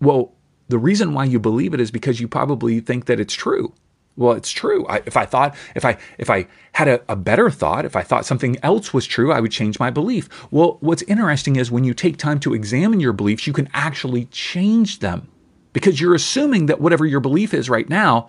Well, 0.00 0.32
the 0.68 0.78
reason 0.78 1.14
why 1.14 1.24
you 1.24 1.38
believe 1.38 1.74
it 1.74 1.80
is 1.80 1.90
because 1.90 2.20
you 2.20 2.28
probably 2.28 2.80
think 2.80 3.06
that 3.06 3.20
it's 3.20 3.34
true. 3.34 3.72
well, 4.18 4.32
it's 4.32 4.50
true. 4.50 4.84
I, 4.88 5.00
if 5.06 5.16
I 5.16 5.24
thought, 5.24 5.54
if 5.76 5.84
I, 5.84 5.96
if 6.18 6.28
I 6.28 6.48
had 6.72 6.88
a, 6.88 7.00
a 7.08 7.14
better 7.14 7.50
thought, 7.50 7.84
if 7.84 7.94
I 7.94 8.02
thought 8.02 8.26
something 8.26 8.56
else 8.64 8.92
was 8.92 9.06
true, 9.06 9.32
I 9.32 9.40
would 9.40 9.52
change 9.52 9.78
my 9.78 9.90
belief. 9.90 10.28
Well, 10.50 10.76
what's 10.80 11.02
interesting 11.02 11.54
is 11.56 11.70
when 11.70 11.84
you 11.84 11.94
take 11.94 12.16
time 12.16 12.40
to 12.40 12.52
examine 12.52 12.98
your 12.98 13.12
beliefs, 13.12 13.46
you 13.46 13.52
can 13.52 13.68
actually 13.72 14.24
change 14.26 14.98
them 14.98 15.28
because 15.72 16.00
you're 16.00 16.16
assuming 16.16 16.66
that 16.66 16.80
whatever 16.80 17.06
your 17.06 17.20
belief 17.20 17.54
is 17.54 17.70
right 17.70 17.88
now, 17.88 18.28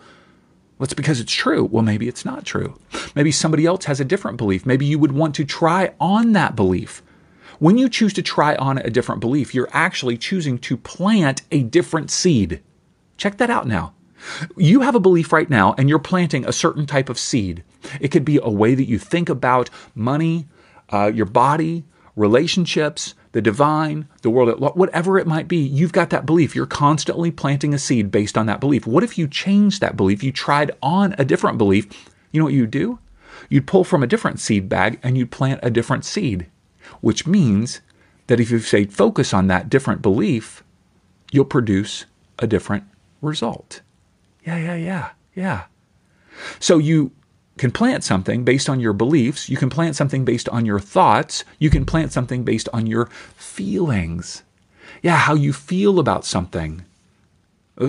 well, 0.77 0.85
it's 0.85 0.93
because 0.93 1.19
it's 1.19 1.33
true. 1.33 1.65
Well, 1.65 1.83
maybe 1.83 2.07
it's 2.07 2.23
not 2.23 2.45
true. 2.45 2.79
Maybe 3.15 3.31
somebody 3.31 3.65
else 3.65 3.85
has 3.85 3.99
a 3.99 4.05
different 4.05 4.37
belief. 4.37 4.67
Maybe 4.67 4.85
you 4.85 4.99
would 4.99 5.11
want 5.11 5.33
to 5.35 5.43
try 5.43 5.93
on 5.99 6.33
that 6.33 6.55
belief. 6.55 7.01
When 7.59 7.77
you 7.77 7.89
choose 7.89 8.13
to 8.13 8.21
try 8.21 8.55
on 8.55 8.77
a 8.77 8.89
different 8.89 9.19
belief, 9.19 9.53
you're 9.53 9.69
actually 9.73 10.17
choosing 10.17 10.57
to 10.59 10.77
plant 10.77 11.41
a 11.51 11.63
different 11.63 12.09
seed. 12.09 12.61
Check 13.17 13.37
that 13.37 13.49
out 13.49 13.67
now. 13.67 13.93
You 14.55 14.81
have 14.81 14.95
a 14.95 14.99
belief 14.99 15.33
right 15.33 15.49
now 15.49 15.75
and 15.77 15.89
you're 15.89 15.99
planting 15.99 16.45
a 16.45 16.53
certain 16.53 16.85
type 16.85 17.09
of 17.09 17.19
seed. 17.19 17.63
It 17.99 18.09
could 18.09 18.23
be 18.23 18.39
a 18.41 18.49
way 18.49 18.75
that 18.75 18.87
you 18.87 18.97
think 18.97 19.27
about 19.27 19.69
money, 19.93 20.47
uh, 20.89 21.11
your 21.13 21.25
body, 21.25 21.83
relationships, 22.15 23.13
the 23.33 23.41
divine, 23.41 24.07
the 24.21 24.29
world, 24.29 24.59
whatever 24.75 25.19
it 25.19 25.27
might 25.27 25.47
be, 25.47 25.57
you've 25.57 25.91
got 25.91 26.09
that 26.09 26.25
belief. 26.25 26.55
You're 26.55 26.65
constantly 26.65 27.29
planting 27.29 27.73
a 27.73 27.77
seed 27.77 28.09
based 28.09 28.37
on 28.37 28.45
that 28.47 28.59
belief. 28.59 28.87
What 28.87 29.03
if 29.03 29.17
you 29.17 29.27
changed 29.27 29.81
that 29.81 29.97
belief? 29.97 30.23
You 30.23 30.31
tried 30.31 30.71
on 30.81 31.13
a 31.17 31.25
different 31.25 31.57
belief. 31.57 31.87
You 32.31 32.39
know 32.39 32.45
what 32.45 32.53
you'd 32.53 32.71
do? 32.71 32.99
You'd 33.49 33.67
pull 33.67 33.83
from 33.83 34.01
a 34.01 34.07
different 34.07 34.39
seed 34.39 34.69
bag 34.69 34.99
and 35.03 35.17
you'd 35.17 35.31
plant 35.31 35.59
a 35.61 35.69
different 35.69 36.05
seed, 36.05 36.47
which 37.01 37.27
means 37.27 37.81
that 38.27 38.39
if 38.39 38.51
you 38.51 38.59
say 38.59 38.85
focus 38.85 39.33
on 39.33 39.47
that 39.47 39.69
different 39.69 40.01
belief, 40.01 40.63
you'll 41.31 41.45
produce 41.45 42.05
a 42.37 42.47
different 42.47 42.83
result. 43.21 43.81
Yeah, 44.45 44.57
yeah, 44.57 44.75
yeah, 44.75 45.09
yeah. 45.35 45.63
So 46.59 46.77
you 46.77 47.11
can 47.57 47.71
plant 47.71 48.03
something 48.03 48.43
based 48.43 48.69
on 48.69 48.79
your 48.79 48.93
beliefs. 48.93 49.49
You 49.49 49.57
can 49.57 49.69
plant 49.69 49.95
something 49.95 50.23
based 50.23 50.47
on 50.49 50.65
your 50.65 50.79
thoughts. 50.79 51.43
You 51.59 51.69
can 51.69 51.85
plant 51.85 52.13
something 52.13 52.43
based 52.43 52.69
on 52.71 52.87
your 52.87 53.07
feelings. 53.35 54.43
Yeah, 55.01 55.17
how 55.17 55.35
you 55.35 55.53
feel 55.53 55.99
about 55.99 56.25
something. 56.25 56.85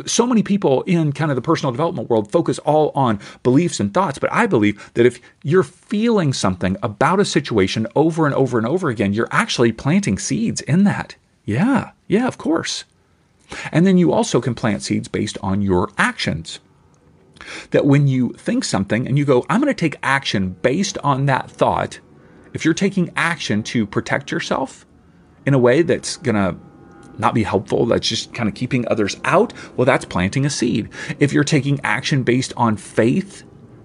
So 0.06 0.26
many 0.26 0.42
people 0.42 0.82
in 0.82 1.12
kind 1.12 1.30
of 1.30 1.34
the 1.34 1.42
personal 1.42 1.72
development 1.72 2.08
world 2.08 2.30
focus 2.30 2.58
all 2.60 2.92
on 2.94 3.18
beliefs 3.42 3.80
and 3.80 3.92
thoughts, 3.92 4.18
but 4.18 4.32
I 4.32 4.46
believe 4.46 4.90
that 4.94 5.06
if 5.06 5.20
you're 5.42 5.62
feeling 5.64 6.32
something 6.32 6.76
about 6.82 7.18
a 7.20 7.24
situation 7.24 7.86
over 7.96 8.26
and 8.26 8.34
over 8.34 8.56
and 8.58 8.66
over 8.66 8.88
again, 8.88 9.12
you're 9.12 9.28
actually 9.30 9.72
planting 9.72 10.18
seeds 10.18 10.60
in 10.60 10.84
that. 10.84 11.16
Yeah, 11.44 11.90
yeah, 12.06 12.28
of 12.28 12.38
course. 12.38 12.84
And 13.72 13.84
then 13.86 13.98
you 13.98 14.12
also 14.12 14.40
can 14.40 14.54
plant 14.54 14.82
seeds 14.82 15.08
based 15.08 15.38
on 15.42 15.62
your 15.62 15.90
actions 15.98 16.60
that 17.70 17.86
when 17.86 18.06
you 18.06 18.32
think 18.34 18.64
something 18.64 19.06
and 19.06 19.18
you 19.18 19.24
go, 19.24 19.44
I'm 19.48 19.60
going 19.60 19.74
to 19.74 19.78
take 19.78 19.96
action 20.02 20.50
based 20.62 20.98
on 20.98 21.26
that 21.26 21.50
thought, 21.50 21.98
if 22.52 22.64
you're 22.64 22.74
taking 22.74 23.10
action 23.16 23.62
to 23.64 23.86
protect 23.86 24.30
yourself 24.30 24.86
in 25.46 25.54
a 25.54 25.58
way 25.58 25.82
that's 25.82 26.16
going 26.18 26.36
to 26.36 26.56
not 27.18 27.34
be 27.34 27.42
helpful, 27.42 27.86
that's 27.86 28.08
just 28.08 28.34
kind 28.34 28.48
of 28.48 28.54
keeping 28.54 28.86
others 28.88 29.16
out, 29.24 29.52
well, 29.76 29.84
that's 29.84 30.04
planting 30.04 30.46
a 30.46 30.50
seed. 30.50 30.88
If 31.18 31.32
you're 31.32 31.44
taking 31.44 31.80
action 31.84 32.22
based 32.22 32.52
on 32.56 32.76
faith, 32.76 33.44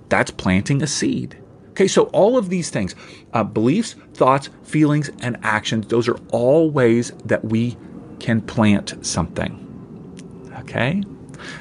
that's 0.10 0.32
planting 0.32 0.82
a 0.82 0.88
seed. 0.88 1.38
Okay, 1.72 1.88
so 1.88 2.04
all 2.14 2.38
of 2.38 2.50
these 2.50 2.70
things 2.70 2.96
uh, 3.34 3.44
beliefs, 3.44 3.96
thoughts, 4.14 4.50
feelings, 4.64 5.10
and 5.20 5.38
actions 5.44 5.88
those 5.88 6.08
are 6.08 6.18
all 6.32 6.70
ways 6.70 7.12
that 7.26 7.44
we 7.44 7.78
can 8.20 8.42
plant 8.42 8.96
something. 9.06 9.62
Okay? 10.60 11.04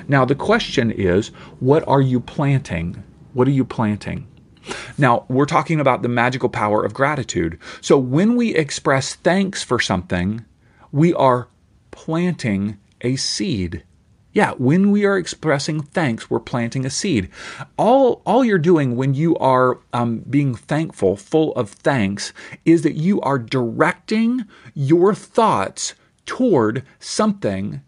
Now, 0.09 0.25
the 0.25 0.35
question 0.35 0.90
is 0.90 1.28
what 1.59 1.87
are 1.88 2.00
you 2.00 2.21
planting? 2.21 3.02
What 3.33 3.49
are 3.49 3.52
you 3.52 3.64
planting? 3.64 4.28
Now, 4.97 5.26
we're 5.28 5.47
talking 5.47 5.80
about 5.80 6.02
the 6.02 6.09
magical 6.09 6.49
power 6.49 6.85
of 6.85 6.94
gratitude. 6.94 7.59
So, 7.80 7.99
when 7.99 8.37
we 8.37 8.54
express 8.54 9.14
thanks 9.14 9.62
for 9.62 9.78
something, 9.80 10.44
we 10.92 11.12
are 11.14 11.49
planting 11.94 12.76
a 13.02 13.14
seed. 13.14 13.84
Yeah, 14.32 14.50
when 14.58 14.90
we 14.90 15.04
are 15.04 15.16
expressing 15.16 15.80
thanks, 15.80 16.28
we're 16.28 16.40
planting 16.40 16.84
a 16.84 16.90
seed. 16.90 17.30
All, 17.78 18.20
all 18.26 18.44
you're 18.44 18.58
doing 18.58 18.96
when 18.96 19.14
you 19.14 19.36
are 19.36 19.78
um, 19.92 20.24
being 20.28 20.56
thankful, 20.56 21.16
full 21.16 21.52
of 21.54 21.70
thanks, 21.70 22.32
is 22.64 22.82
that 22.82 22.96
you 22.96 23.20
are 23.20 23.38
directing 23.38 24.44
your 24.74 25.14
thoughts 25.14 25.94
toward 26.26 26.82
something 26.98 27.80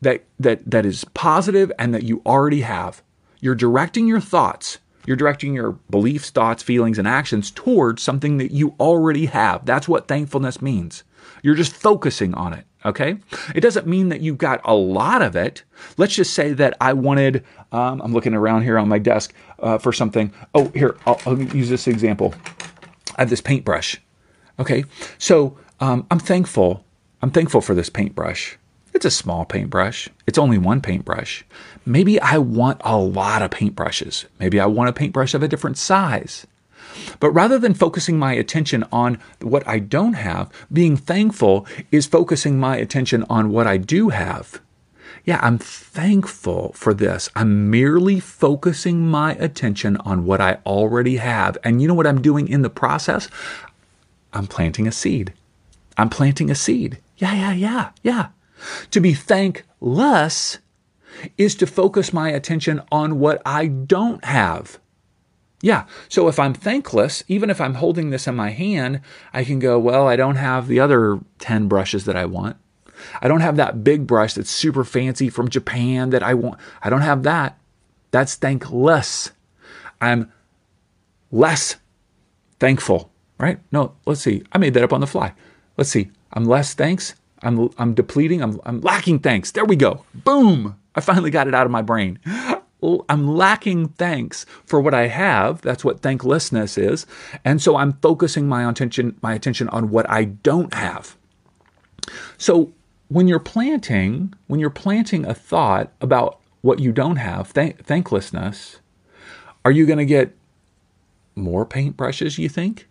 that, 0.00 0.24
that, 0.40 0.68
that 0.68 0.84
is 0.84 1.04
positive 1.14 1.70
and 1.78 1.94
that 1.94 2.02
you 2.02 2.22
already 2.26 2.62
have. 2.62 3.02
You're 3.38 3.54
directing 3.54 4.08
your 4.08 4.20
thoughts, 4.20 4.78
you're 5.06 5.16
directing 5.16 5.54
your 5.54 5.72
beliefs, 5.90 6.30
thoughts, 6.30 6.64
feelings, 6.64 6.98
and 6.98 7.06
actions 7.06 7.52
towards 7.52 8.02
something 8.02 8.38
that 8.38 8.50
you 8.50 8.74
already 8.80 9.26
have. 9.26 9.64
That's 9.64 9.86
what 9.86 10.08
thankfulness 10.08 10.60
means. 10.60 11.04
You're 11.42 11.54
just 11.54 11.72
focusing 11.72 12.34
on 12.34 12.52
it. 12.52 12.66
Okay. 12.84 13.16
It 13.54 13.60
doesn't 13.60 13.86
mean 13.86 14.10
that 14.10 14.20
you've 14.20 14.38
got 14.38 14.60
a 14.64 14.74
lot 14.74 15.22
of 15.22 15.36
it. 15.36 15.62
Let's 15.96 16.14
just 16.14 16.34
say 16.34 16.52
that 16.52 16.76
I 16.80 16.92
wanted, 16.92 17.44
um, 17.72 18.02
I'm 18.02 18.12
looking 18.12 18.34
around 18.34 18.62
here 18.62 18.78
on 18.78 18.88
my 18.88 18.98
desk 18.98 19.32
uh, 19.58 19.78
for 19.78 19.92
something. 19.92 20.32
Oh, 20.54 20.68
here, 20.74 20.96
I'll, 21.06 21.20
I'll, 21.24 21.40
use 21.40 21.70
this 21.70 21.86
example. 21.86 22.34
I 23.16 23.22
have 23.22 23.30
this 23.30 23.40
paintbrush. 23.40 24.00
Okay. 24.58 24.84
So 25.18 25.56
um, 25.80 26.06
I'm 26.10 26.18
thankful. 26.18 26.84
I'm 27.22 27.30
thankful 27.30 27.62
for 27.62 27.74
this 27.74 27.88
paintbrush. 27.88 28.58
It's 28.92 29.06
a 29.06 29.10
small 29.10 29.44
paintbrush. 29.44 30.08
It's 30.26 30.38
only 30.38 30.58
one 30.58 30.80
paintbrush. 30.80 31.44
Maybe 31.86 32.20
I 32.20 32.38
want 32.38 32.80
a 32.84 32.96
lot 32.96 33.42
of 33.42 33.50
paintbrushes. 33.50 34.26
Maybe 34.38 34.60
I 34.60 34.66
want 34.66 34.90
a 34.90 34.92
paintbrush 34.92 35.34
of 35.34 35.42
a 35.42 35.48
different 35.48 35.78
size. 35.78 36.46
But 37.20 37.30
rather 37.30 37.58
than 37.58 37.74
focusing 37.74 38.18
my 38.18 38.34
attention 38.34 38.84
on 38.92 39.18
what 39.40 39.66
I 39.66 39.78
don't 39.78 40.14
have, 40.14 40.50
being 40.72 40.96
thankful 40.96 41.66
is 41.90 42.06
focusing 42.06 42.58
my 42.58 42.76
attention 42.76 43.24
on 43.28 43.50
what 43.50 43.66
I 43.66 43.76
do 43.76 44.10
have. 44.10 44.60
Yeah, 45.24 45.40
I'm 45.42 45.58
thankful 45.58 46.72
for 46.74 46.92
this. 46.92 47.30
I'm 47.34 47.70
merely 47.70 48.20
focusing 48.20 49.08
my 49.08 49.34
attention 49.34 49.96
on 49.98 50.26
what 50.26 50.40
I 50.40 50.58
already 50.66 51.16
have. 51.16 51.56
And 51.64 51.80
you 51.80 51.88
know 51.88 51.94
what 51.94 52.06
I'm 52.06 52.20
doing 52.20 52.46
in 52.46 52.62
the 52.62 52.70
process? 52.70 53.28
I'm 54.34 54.46
planting 54.46 54.86
a 54.86 54.92
seed. 54.92 55.32
I'm 55.96 56.10
planting 56.10 56.50
a 56.50 56.54
seed. 56.54 56.98
Yeah, 57.16 57.34
yeah, 57.34 57.52
yeah, 57.52 57.90
yeah. 58.02 58.26
To 58.90 59.00
be 59.00 59.14
thankless 59.14 60.58
is 61.38 61.54
to 61.56 61.66
focus 61.66 62.12
my 62.12 62.28
attention 62.30 62.82
on 62.90 63.18
what 63.18 63.40
I 63.46 63.66
don't 63.66 64.24
have. 64.24 64.78
Yeah, 65.64 65.86
so 66.10 66.28
if 66.28 66.38
I'm 66.38 66.52
thankless, 66.52 67.24
even 67.26 67.48
if 67.48 67.58
I'm 67.58 67.72
holding 67.72 68.10
this 68.10 68.26
in 68.26 68.34
my 68.34 68.50
hand, 68.50 69.00
I 69.32 69.44
can 69.44 69.58
go, 69.58 69.78
well, 69.78 70.06
I 70.06 70.14
don't 70.14 70.36
have 70.36 70.68
the 70.68 70.78
other 70.78 71.20
10 71.38 71.68
brushes 71.68 72.04
that 72.04 72.14
I 72.14 72.26
want. 72.26 72.58
I 73.22 73.28
don't 73.28 73.40
have 73.40 73.56
that 73.56 73.82
big 73.82 74.06
brush 74.06 74.34
that's 74.34 74.50
super 74.50 74.84
fancy 74.84 75.30
from 75.30 75.48
Japan 75.48 76.10
that 76.10 76.22
I 76.22 76.34
want. 76.34 76.60
I 76.82 76.90
don't 76.90 77.00
have 77.00 77.22
that. 77.22 77.58
That's 78.10 78.34
thankless. 78.34 79.30
I'm 80.02 80.30
less 81.32 81.76
thankful, 82.60 83.10
right? 83.38 83.58
No, 83.72 83.94
let's 84.04 84.20
see. 84.20 84.42
I 84.52 84.58
made 84.58 84.74
that 84.74 84.84
up 84.84 84.92
on 84.92 85.00
the 85.00 85.06
fly. 85.06 85.32
Let's 85.78 85.88
see. 85.88 86.10
I'm 86.34 86.44
less 86.44 86.74
thanks. 86.74 87.14
I'm, 87.42 87.70
I'm 87.78 87.94
depleting. 87.94 88.42
I'm, 88.42 88.60
I'm 88.66 88.82
lacking 88.82 89.20
thanks. 89.20 89.50
There 89.52 89.64
we 89.64 89.76
go. 89.76 90.04
Boom. 90.12 90.78
I 90.94 91.00
finally 91.00 91.30
got 91.30 91.48
it 91.48 91.54
out 91.54 91.64
of 91.64 91.72
my 91.72 91.80
brain. 91.80 92.18
I'm 93.08 93.28
lacking 93.28 93.88
thanks 93.88 94.46
for 94.64 94.80
what 94.80 94.94
I 94.94 95.06
have. 95.08 95.62
That's 95.62 95.84
what 95.84 96.00
thanklessness 96.00 96.76
is. 96.76 97.06
And 97.44 97.60
so 97.60 97.76
I'm 97.76 97.94
focusing 97.94 98.48
my 98.48 98.68
attention, 98.68 99.16
my 99.22 99.34
attention 99.34 99.68
on 99.70 99.90
what 99.90 100.08
I 100.10 100.24
don't 100.24 100.72
have. 100.74 101.16
So 102.36 102.72
when 103.08 103.28
you're 103.28 103.38
planting, 103.38 104.34
when 104.46 104.60
you're 104.60 104.70
planting 104.70 105.24
a 105.26 105.34
thought 105.34 105.92
about 106.00 106.40
what 106.62 106.78
you 106.78 106.92
don't 106.92 107.16
have, 107.16 107.48
thank, 107.48 107.84
thanklessness, 107.84 108.80
are 109.64 109.70
you 109.70 109.86
going 109.86 109.98
to 109.98 110.04
get 110.04 110.34
more 111.34 111.64
paintbrushes, 111.66 112.38
you 112.38 112.48
think? 112.48 112.88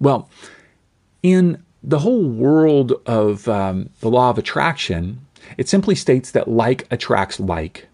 Well, 0.00 0.28
in 1.22 1.62
the 1.82 2.00
whole 2.00 2.24
world 2.28 2.92
of 3.06 3.48
um, 3.48 3.90
the 4.00 4.10
law 4.10 4.30
of 4.30 4.38
attraction, 4.38 5.20
it 5.56 5.68
simply 5.68 5.94
states 5.94 6.30
that 6.32 6.48
like 6.48 6.86
attracts 6.90 7.38
like. 7.38 7.88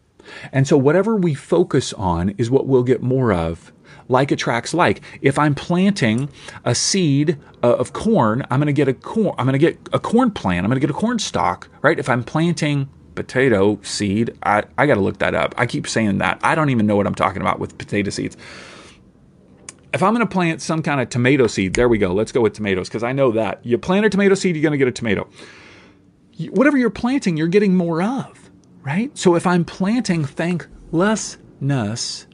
And 0.52 0.66
so 0.66 0.76
whatever 0.76 1.16
we 1.16 1.34
focus 1.34 1.92
on 1.94 2.30
is 2.30 2.50
what 2.50 2.66
we'll 2.66 2.82
get 2.82 3.02
more 3.02 3.32
of. 3.32 3.72
Like 4.08 4.30
attracts 4.30 4.74
like. 4.74 5.00
If 5.20 5.38
I'm 5.38 5.54
planting 5.54 6.28
a 6.64 6.74
seed 6.74 7.38
uh, 7.62 7.76
of 7.76 7.92
corn, 7.92 8.44
I'm 8.50 8.58
going 8.58 8.66
to 8.66 8.72
get 8.72 8.88
a 8.88 8.94
corn. 8.94 9.34
I'm 9.38 9.46
going 9.46 9.58
to 9.58 9.58
get 9.58 9.78
a 9.92 9.98
corn 9.98 10.30
plant. 10.30 10.64
I'm 10.64 10.70
going 10.70 10.80
to 10.80 10.86
get 10.86 10.90
a 10.90 10.98
corn 10.98 11.18
stalk, 11.18 11.68
right? 11.82 11.98
If 11.98 12.08
I'm 12.08 12.24
planting 12.24 12.88
potato 13.14 13.78
seed, 13.82 14.36
I, 14.42 14.64
I 14.76 14.86
got 14.86 14.94
to 14.94 15.00
look 15.00 15.18
that 15.18 15.34
up. 15.34 15.54
I 15.56 15.66
keep 15.66 15.86
saying 15.86 16.18
that. 16.18 16.40
I 16.42 16.54
don't 16.54 16.70
even 16.70 16.86
know 16.86 16.96
what 16.96 17.06
I'm 17.06 17.14
talking 17.14 17.42
about 17.42 17.58
with 17.58 17.78
potato 17.78 18.10
seeds 18.10 18.36
if 19.92 20.02
I'm 20.02 20.14
going 20.14 20.26
to 20.26 20.32
plant 20.32 20.62
some 20.62 20.82
kind 20.82 21.00
of 21.00 21.08
tomato 21.08 21.46
seed, 21.46 21.74
there 21.74 21.88
we 21.88 21.98
go. 21.98 22.12
Let's 22.12 22.32
go 22.32 22.40
with 22.40 22.54
tomatoes 22.54 22.88
because 22.88 23.02
I 23.02 23.12
know 23.12 23.32
that. 23.32 23.64
You 23.64 23.78
plant 23.78 24.06
a 24.06 24.10
tomato 24.10 24.34
seed, 24.34 24.56
you're 24.56 24.62
going 24.62 24.72
to 24.72 24.78
get 24.78 24.88
a 24.88 24.92
tomato. 24.92 25.28
Whatever 26.50 26.78
you're 26.78 26.90
planting, 26.90 27.36
you're 27.36 27.48
getting 27.48 27.76
more 27.76 28.02
of, 28.02 28.41
right? 28.82 29.16
So 29.16 29.34
if 29.34 29.46
I'm 29.46 29.64
planting 29.64 30.24
thanklessness, 30.24 32.26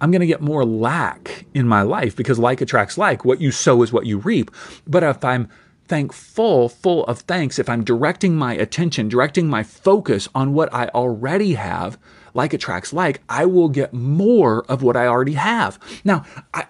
I'm 0.00 0.10
going 0.10 0.20
to 0.20 0.26
get 0.26 0.40
more 0.40 0.64
lack 0.64 1.46
in 1.52 1.68
my 1.68 1.82
life 1.82 2.16
because 2.16 2.38
like 2.38 2.60
attracts 2.60 2.96
like. 2.96 3.24
What 3.24 3.40
you 3.40 3.50
sow 3.50 3.82
is 3.82 3.92
what 3.92 4.06
you 4.06 4.18
reap. 4.18 4.50
But 4.86 5.02
if 5.02 5.24
I'm 5.24 5.48
thankful, 5.88 6.68
full 6.68 7.04
of 7.04 7.20
thanks, 7.20 7.58
if 7.58 7.68
I'm 7.68 7.84
directing 7.84 8.36
my 8.36 8.54
attention, 8.54 9.08
directing 9.08 9.48
my 9.48 9.62
focus 9.62 10.28
on 10.34 10.54
what 10.54 10.72
I 10.72 10.88
already 10.88 11.54
have, 11.54 11.98
like 12.32 12.54
attracts 12.54 12.92
like, 12.92 13.20
I 13.28 13.44
will 13.44 13.68
get 13.68 13.92
more 13.92 14.64
of 14.70 14.82
what 14.82 14.96
I 14.96 15.06
already 15.06 15.34
have. 15.34 15.78
Now, 16.04 16.24
I, 16.54 16.66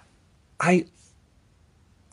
I 0.59 0.85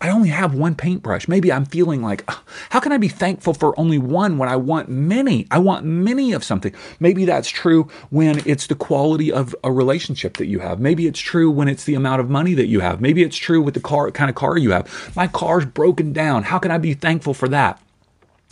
I 0.00 0.10
only 0.10 0.28
have 0.28 0.54
one 0.54 0.76
paintbrush. 0.76 1.26
Maybe 1.26 1.52
I'm 1.52 1.64
feeling 1.64 2.02
like, 2.02 2.28
how 2.70 2.78
can 2.78 2.92
I 2.92 2.98
be 2.98 3.08
thankful 3.08 3.52
for 3.52 3.78
only 3.78 3.98
one 3.98 4.38
when 4.38 4.48
I 4.48 4.54
want 4.54 4.88
many? 4.88 5.48
I 5.50 5.58
want 5.58 5.84
many 5.84 6.32
of 6.32 6.44
something. 6.44 6.72
Maybe 7.00 7.24
that's 7.24 7.48
true 7.48 7.88
when 8.10 8.40
it's 8.46 8.68
the 8.68 8.76
quality 8.76 9.32
of 9.32 9.56
a 9.64 9.72
relationship 9.72 10.36
that 10.36 10.46
you 10.46 10.60
have. 10.60 10.78
Maybe 10.78 11.08
it's 11.08 11.18
true 11.18 11.50
when 11.50 11.66
it's 11.66 11.82
the 11.82 11.96
amount 11.96 12.20
of 12.20 12.30
money 12.30 12.54
that 12.54 12.66
you 12.66 12.78
have. 12.78 13.00
Maybe 13.00 13.24
it's 13.24 13.36
true 13.36 13.60
with 13.60 13.74
the 13.74 13.80
car 13.80 14.08
kind 14.12 14.30
of 14.30 14.36
car 14.36 14.56
you 14.56 14.70
have. 14.70 15.12
My 15.16 15.26
car's 15.26 15.66
broken 15.66 16.12
down. 16.12 16.44
How 16.44 16.60
can 16.60 16.70
I 16.70 16.78
be 16.78 16.94
thankful 16.94 17.34
for 17.34 17.48
that? 17.48 17.82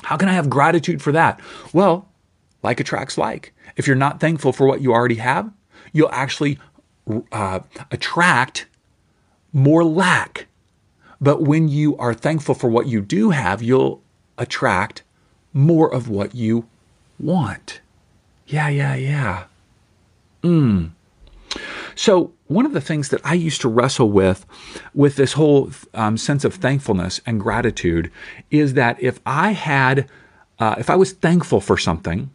How 0.02 0.16
can 0.16 0.28
I 0.28 0.32
have 0.32 0.50
gratitude 0.50 1.00
for 1.00 1.12
that? 1.12 1.40
Well, 1.72 2.08
like 2.64 2.80
attracts 2.80 3.16
like. 3.16 3.52
If 3.76 3.86
you're 3.86 3.94
not 3.94 4.18
thankful 4.18 4.52
for 4.52 4.66
what 4.66 4.80
you 4.80 4.92
already 4.92 5.16
have, 5.16 5.52
you'll 5.92 6.10
actually 6.10 6.58
uh, 7.30 7.60
attract 7.92 8.66
more 9.52 9.84
lack 9.84 10.48
but 11.20 11.42
when 11.42 11.68
you 11.68 11.96
are 11.96 12.14
thankful 12.14 12.54
for 12.54 12.68
what 12.68 12.86
you 12.86 13.00
do 13.00 13.30
have, 13.30 13.62
you'll 13.62 14.02
attract 14.38 15.02
more 15.52 15.92
of 15.92 16.08
what 16.08 16.34
you 16.34 16.66
want. 17.18 17.80
Yeah, 18.46 18.68
yeah, 18.68 18.94
yeah. 18.94 19.44
Mm. 20.42 20.90
So, 21.94 22.32
one 22.46 22.66
of 22.66 22.72
the 22.72 22.80
things 22.80 23.08
that 23.08 23.22
I 23.24 23.34
used 23.34 23.62
to 23.62 23.68
wrestle 23.68 24.10
with, 24.10 24.44
with 24.94 25.16
this 25.16 25.32
whole 25.32 25.70
um, 25.94 26.16
sense 26.16 26.44
of 26.44 26.54
thankfulness 26.54 27.20
and 27.26 27.40
gratitude, 27.40 28.12
is 28.50 28.74
that 28.74 29.02
if 29.02 29.18
I 29.24 29.52
had, 29.52 30.08
uh, 30.58 30.76
if 30.78 30.90
I 30.90 30.96
was 30.96 31.12
thankful 31.12 31.60
for 31.60 31.78
something, 31.78 32.30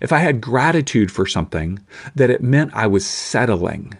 if 0.00 0.12
I 0.12 0.18
had 0.18 0.40
gratitude 0.40 1.12
for 1.12 1.26
something, 1.26 1.78
that 2.14 2.30
it 2.30 2.42
meant 2.42 2.74
I 2.74 2.86
was 2.86 3.06
settling. 3.06 3.94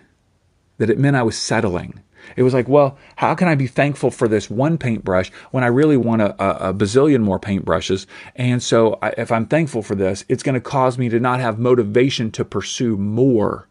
That 0.78 0.90
it 0.90 0.99
meant 0.99 1.16
I 1.16 1.23
was 1.23 1.37
settling. 1.37 2.00
It 2.35 2.42
was 2.42 2.54
like, 2.54 2.68
well, 2.68 2.99
how 3.16 3.35
can 3.35 3.49
I 3.49 3.54
be 3.54 3.66
thankful 3.66 4.11
for 4.11 4.26
this 4.28 4.50
one 4.50 4.78
paintbrush 4.78 5.30
when 5.50 5.62
I 5.64 5.68
really 5.68 5.97
want 5.97 6.23
a, 6.23 6.42
a, 6.42 6.71
a 6.71 6.75
bazillion 6.75 7.23
more 7.23 7.38
paintbrushes? 7.38 8.06
And 8.35 8.62
so, 8.62 8.99
I, 9.02 9.11
if 9.18 9.30
I'm 9.30 9.47
thankful 9.47 9.83
for 9.83 9.95
this, 9.95 10.25
it's 10.28 10.42
going 10.42 10.54
to 10.54 10.61
cause 10.61 10.99
me 10.99 11.09
to 11.09 11.21
not 11.21 11.40
have 11.40 11.59
motivation 11.59 12.30
to 12.33 12.45
pursue 12.45 12.97
more. 12.97 13.68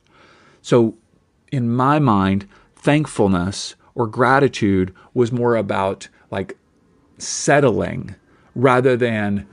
So, 0.61 0.97
in 1.51 1.69
my 1.69 1.99
mind, 1.99 2.47
thankfulness 2.75 3.75
or 3.95 4.07
gratitude 4.07 4.93
was 5.13 5.31
more 5.31 5.55
about 5.55 6.07
like 6.31 6.57
settling 7.17 8.15
rather 8.53 8.95
than 8.95 9.47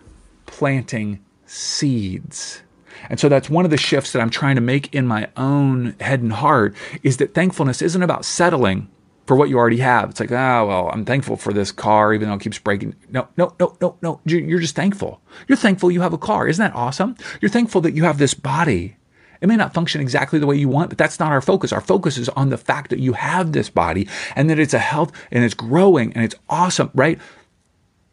planting 0.47 1.25
seeds. 1.47 2.63
And 3.11 3.19
so 3.19 3.29
that's 3.29 3.51
one 3.51 3.65
of 3.65 3.71
the 3.71 3.77
shifts 3.77 4.13
that 4.13 4.21
I'm 4.21 4.31
trying 4.31 4.57
to 4.57 4.61
make 4.61 4.95
in 4.95 5.07
my 5.07 5.29
own 5.37 5.95
head 6.01 6.21
and 6.21 6.33
heart 6.33 6.75
is 7.03 7.19
that 7.19 7.35
thankfulness 7.35 7.83
isn't 7.83 8.03
about 8.03 8.25
settling 8.25 8.89
for 9.27 9.37
what 9.37 9.49
you 9.49 9.57
already 9.57 9.79
have. 9.79 10.11
It's 10.11 10.21
like, 10.21 10.33
ah, 10.33 10.61
oh, 10.61 10.67
well, 10.67 10.91
I'm 10.93 11.05
thankful 11.05 11.37
for 11.37 11.53
this 11.53 11.71
car, 11.71 12.13
even 12.13 12.29
though 12.29 12.35
it 12.35 12.41
keeps 12.41 12.59
breaking. 12.59 12.95
No, 13.09 13.29
no, 13.37 13.55
no, 13.61 13.77
no, 13.81 13.97
no. 14.03 14.21
You're 14.25 14.61
just 14.61 14.75
thankful. 14.75 15.21
You're 15.49 15.57
thankful 15.57 15.91
you 15.91 16.01
have 16.01 16.13
a 16.13 16.19
car. 16.19 16.49
Isn't 16.49 16.65
that 16.65 16.77
awesome? 16.77 17.17
You're 17.41 17.51
thankful 17.51 17.81
that 17.83 17.95
you 17.95 18.05
have 18.05 18.19
this 18.19 18.35
body. 18.35 18.97
It 19.41 19.49
may 19.49 19.57
not 19.57 19.75
function 19.75 20.01
exactly 20.01 20.39
the 20.39 20.47
way 20.47 20.57
you 20.57 20.69
want, 20.69 20.89
but 20.89 20.99
that's 20.99 21.19
not 21.19 21.33
our 21.33 21.41
focus. 21.41 21.73
Our 21.73 21.81
focus 21.81 22.17
is 22.17 22.29
on 22.31 22.51
the 22.51 22.57
fact 22.57 22.91
that 22.91 23.01
you 23.01 23.13
have 23.15 23.53
this 23.53 23.69
body 23.69 24.09
and 24.37 24.49
that 24.49 24.61
it's 24.61 24.75
a 24.75 24.79
health 24.79 25.13
and 25.33 25.43
it's 25.45 25.55
growing 25.55 26.13
and 26.13 26.25
it's 26.25 26.37
awesome, 26.49 26.91
right? 26.95 27.19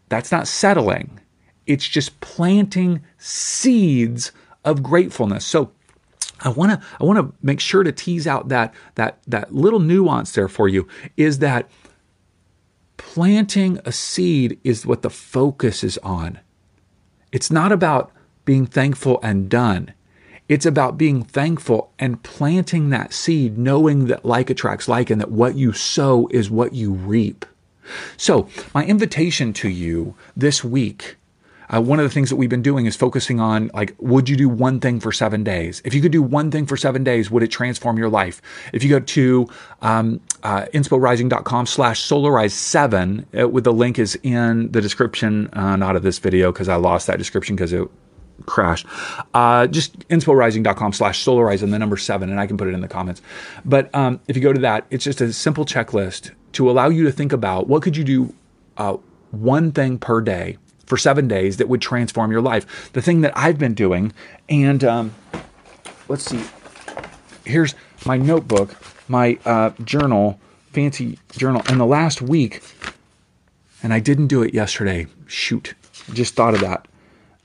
That's 0.09 0.31
not 0.31 0.47
settling. 0.47 1.19
It's 1.67 1.87
just 1.87 2.19
planting 2.19 3.01
seeds 3.19 4.31
of 4.63 4.83
gratefulness. 4.83 5.45
So 5.45 5.71
I 6.41 6.49
want 6.49 6.71
to 6.71 6.87
I 6.99 7.03
want 7.03 7.19
to 7.19 7.33
make 7.41 7.59
sure 7.59 7.83
to 7.83 7.91
tease 7.91 8.27
out 8.27 8.49
that 8.49 8.73
that 8.95 9.19
that 9.27 9.53
little 9.53 9.79
nuance 9.79 10.31
there 10.31 10.47
for 10.47 10.67
you 10.67 10.87
is 11.17 11.39
that 11.39 11.69
planting 12.97 13.79
a 13.85 13.91
seed 13.91 14.59
is 14.63 14.85
what 14.85 15.01
the 15.01 15.09
focus 15.09 15.83
is 15.83 15.97
on. 15.99 16.39
It's 17.31 17.51
not 17.51 17.71
about 17.71 18.11
being 18.45 18.65
thankful 18.65 19.19
and 19.21 19.49
done. 19.49 19.93
It's 20.47 20.65
about 20.65 20.97
being 20.97 21.23
thankful 21.23 21.93
and 21.99 22.23
planting 22.23 22.89
that 22.89 23.13
seed, 23.13 23.57
knowing 23.57 24.07
that 24.07 24.25
like 24.25 24.49
attracts 24.49 24.87
like 24.87 25.11
and 25.11 25.21
that 25.21 25.31
what 25.31 25.55
you 25.55 25.73
sow 25.73 26.27
is 26.31 26.49
what 26.49 26.73
you 26.73 26.91
reap. 26.91 27.45
So, 28.17 28.49
my 28.73 28.83
invitation 28.85 29.53
to 29.53 29.69
you 29.69 30.15
this 30.35 30.63
week 30.63 31.17
uh, 31.73 31.81
one 31.81 31.99
of 31.99 32.03
the 32.03 32.09
things 32.09 32.29
that 32.29 32.35
we've 32.35 32.49
been 32.49 32.61
doing 32.61 32.85
is 32.85 32.95
focusing 32.95 33.39
on 33.39 33.69
like, 33.73 33.95
would 33.99 34.27
you 34.27 34.35
do 34.35 34.49
one 34.49 34.79
thing 34.79 34.99
for 34.99 35.11
seven 35.11 35.43
days? 35.43 35.81
If 35.85 35.93
you 35.93 36.01
could 36.01 36.11
do 36.11 36.23
one 36.23 36.51
thing 36.51 36.65
for 36.65 36.77
seven 36.77 37.03
days, 37.03 37.29
would 37.29 37.43
it 37.43 37.49
transform 37.49 37.97
your 37.97 38.09
life? 38.09 38.41
If 38.73 38.83
you 38.83 38.89
go 38.89 38.99
to 38.99 39.47
um, 39.81 40.21
uh, 40.43 40.65
insporising.com 40.73 41.65
slash 41.65 42.01
solarize 42.07 42.51
seven, 42.51 43.25
uh, 43.37 43.47
with 43.47 43.63
the 43.63 43.73
link 43.73 43.99
is 43.99 44.17
in 44.23 44.71
the 44.71 44.81
description, 44.81 45.49
uh, 45.53 45.75
not 45.75 45.95
of 45.95 46.03
this 46.03 46.19
video 46.19 46.51
because 46.51 46.69
I 46.69 46.75
lost 46.75 47.07
that 47.07 47.17
description 47.17 47.55
because 47.55 47.73
it 47.73 47.87
crashed. 48.45 48.85
Uh, 49.33 49.67
just 49.67 50.07
insporising.com 50.09 50.93
slash 50.93 51.23
solarize 51.23 51.61
and 51.61 51.73
the 51.73 51.79
number 51.79 51.97
seven, 51.97 52.29
and 52.29 52.39
I 52.39 52.47
can 52.47 52.57
put 52.57 52.67
it 52.67 52.73
in 52.73 52.81
the 52.81 52.87
comments. 52.87 53.21
But 53.65 53.93
um, 53.93 54.19
if 54.27 54.35
you 54.35 54.41
go 54.41 54.53
to 54.53 54.61
that, 54.61 54.85
it's 54.89 55.03
just 55.03 55.21
a 55.21 55.31
simple 55.33 55.65
checklist 55.65 56.31
to 56.53 56.69
allow 56.69 56.89
you 56.89 57.03
to 57.03 57.11
think 57.11 57.31
about 57.31 57.67
what 57.67 57.83
could 57.83 57.95
you 57.95 58.03
do 58.03 58.33
uh, 58.77 58.97
one 59.31 59.71
thing 59.71 59.99
per 59.99 60.21
day 60.21 60.57
for 60.89 60.97
seven 60.97 61.27
days 61.27 61.57
that 61.57 61.69
would 61.69 61.81
transform 61.81 62.31
your 62.31 62.41
life. 62.41 62.91
The 62.91 63.01
thing 63.01 63.21
that 63.21 63.31
I've 63.37 63.59
been 63.59 63.75
doing, 63.75 64.11
and 64.49 64.83
um, 64.83 65.15
let's 66.09 66.25
see, 66.25 66.43
here's 67.45 67.75
my 68.05 68.17
notebook, 68.17 68.75
my 69.07 69.37
uh, 69.45 69.69
journal, 69.83 70.39
fancy 70.71 71.19
journal. 71.37 71.61
And 71.69 71.79
the 71.79 71.85
last 71.85 72.21
week, 72.21 72.61
and 73.83 73.93
I 73.93 73.99
didn't 73.99 74.27
do 74.27 74.41
it 74.41 74.53
yesterday. 74.53 75.05
Shoot, 75.27 75.75
just 76.11 76.33
thought 76.33 76.55
of 76.55 76.61
that. 76.61 76.87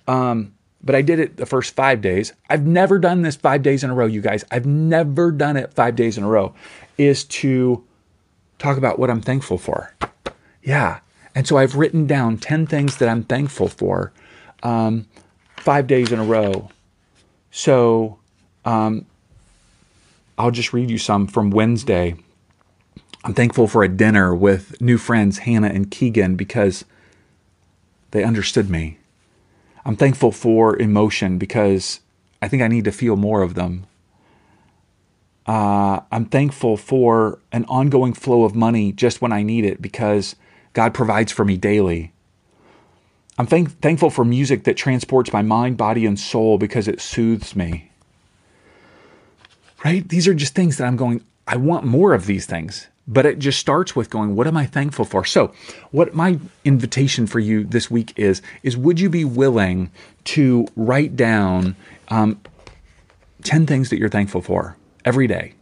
Um, 0.08 0.54
but 0.82 0.94
I 0.94 1.02
did 1.02 1.18
it 1.18 1.36
the 1.36 1.46
first 1.46 1.74
five 1.74 2.00
days. 2.00 2.32
I've 2.48 2.66
never 2.66 2.98
done 2.98 3.22
this 3.22 3.36
five 3.36 3.62
days 3.62 3.84
in 3.84 3.90
a 3.90 3.94
row, 3.94 4.06
you 4.06 4.20
guys. 4.20 4.44
I've 4.50 4.66
never 4.66 5.30
done 5.30 5.56
it 5.56 5.72
five 5.74 5.96
days 5.96 6.18
in 6.18 6.24
a 6.24 6.28
row. 6.28 6.54
Is 6.96 7.24
to 7.24 7.84
talk 8.58 8.78
about 8.78 8.98
what 8.98 9.10
I'm 9.10 9.20
thankful 9.20 9.58
for. 9.58 9.94
Yeah, 10.62 11.00
and 11.34 11.46
so 11.46 11.56
I've 11.56 11.76
written 11.76 12.06
down 12.06 12.38
10 12.38 12.66
things 12.66 12.96
that 12.98 13.08
I'm 13.08 13.24
thankful 13.24 13.68
for 13.68 14.12
um, 14.62 15.06
five 15.56 15.86
days 15.86 16.12
in 16.12 16.18
a 16.18 16.24
row. 16.24 16.70
So 17.50 18.18
um, 18.64 19.06
I'll 20.38 20.50
just 20.50 20.72
read 20.72 20.90
you 20.90 20.98
some 20.98 21.26
from 21.26 21.50
Wednesday. 21.50 22.16
I'm 23.24 23.34
thankful 23.34 23.66
for 23.66 23.82
a 23.82 23.88
dinner 23.88 24.34
with 24.34 24.80
new 24.80 24.98
friends, 24.98 25.38
Hannah 25.38 25.68
and 25.68 25.90
Keegan, 25.90 26.36
because 26.36 26.84
they 28.10 28.22
understood 28.22 28.70
me. 28.70 28.98
I'm 29.84 29.96
thankful 29.96 30.30
for 30.30 30.78
emotion 30.78 31.38
because 31.38 32.00
I 32.40 32.48
think 32.48 32.62
I 32.62 32.68
need 32.68 32.84
to 32.84 32.92
feel 32.92 33.16
more 33.16 33.42
of 33.42 33.54
them. 33.54 33.86
Uh, 35.46 36.00
I'm 36.10 36.26
thankful 36.26 36.76
for 36.76 37.38
an 37.52 37.64
ongoing 37.66 38.14
flow 38.14 38.44
of 38.44 38.54
money 38.54 38.92
just 38.92 39.20
when 39.20 39.32
I 39.32 39.42
need 39.42 39.64
it 39.64 39.82
because 39.82 40.36
God 40.74 40.92
provides 40.92 41.32
for 41.32 41.44
me 41.44 41.56
daily. 41.56 42.12
I'm 43.38 43.46
thank- 43.46 43.80
thankful 43.80 44.10
for 44.10 44.24
music 44.24 44.64
that 44.64 44.76
transports 44.76 45.32
my 45.32 45.42
mind, 45.42 45.76
body, 45.76 46.06
and 46.06 46.18
soul 46.18 46.58
because 46.58 46.86
it 46.86 47.00
soothes 47.00 47.56
me. 47.56 47.90
Right? 49.84 50.08
These 50.08 50.28
are 50.28 50.34
just 50.34 50.54
things 50.54 50.76
that 50.76 50.86
I'm 50.86 50.96
going, 50.96 51.22
I 51.46 51.56
want 51.56 51.84
more 51.84 52.14
of 52.14 52.26
these 52.26 52.46
things. 52.46 52.88
But 53.06 53.26
it 53.26 53.38
just 53.38 53.58
starts 53.58 53.94
with 53.94 54.08
going, 54.08 54.34
what 54.34 54.46
am 54.46 54.56
I 54.56 54.64
thankful 54.64 55.04
for? 55.04 55.26
So, 55.26 55.52
what 55.90 56.14
my 56.14 56.38
invitation 56.64 57.26
for 57.26 57.38
you 57.38 57.64
this 57.64 57.90
week 57.90 58.14
is, 58.16 58.40
is 58.62 58.78
would 58.78 58.98
you 58.98 59.10
be 59.10 59.26
willing 59.26 59.90
to 60.24 60.66
write 60.74 61.14
down 61.14 61.76
um, 62.08 62.40
10 63.42 63.66
things 63.66 63.90
that 63.90 63.98
you're 63.98 64.08
thankful 64.08 64.40
for 64.40 64.78
every 65.04 65.26
day? 65.26 65.52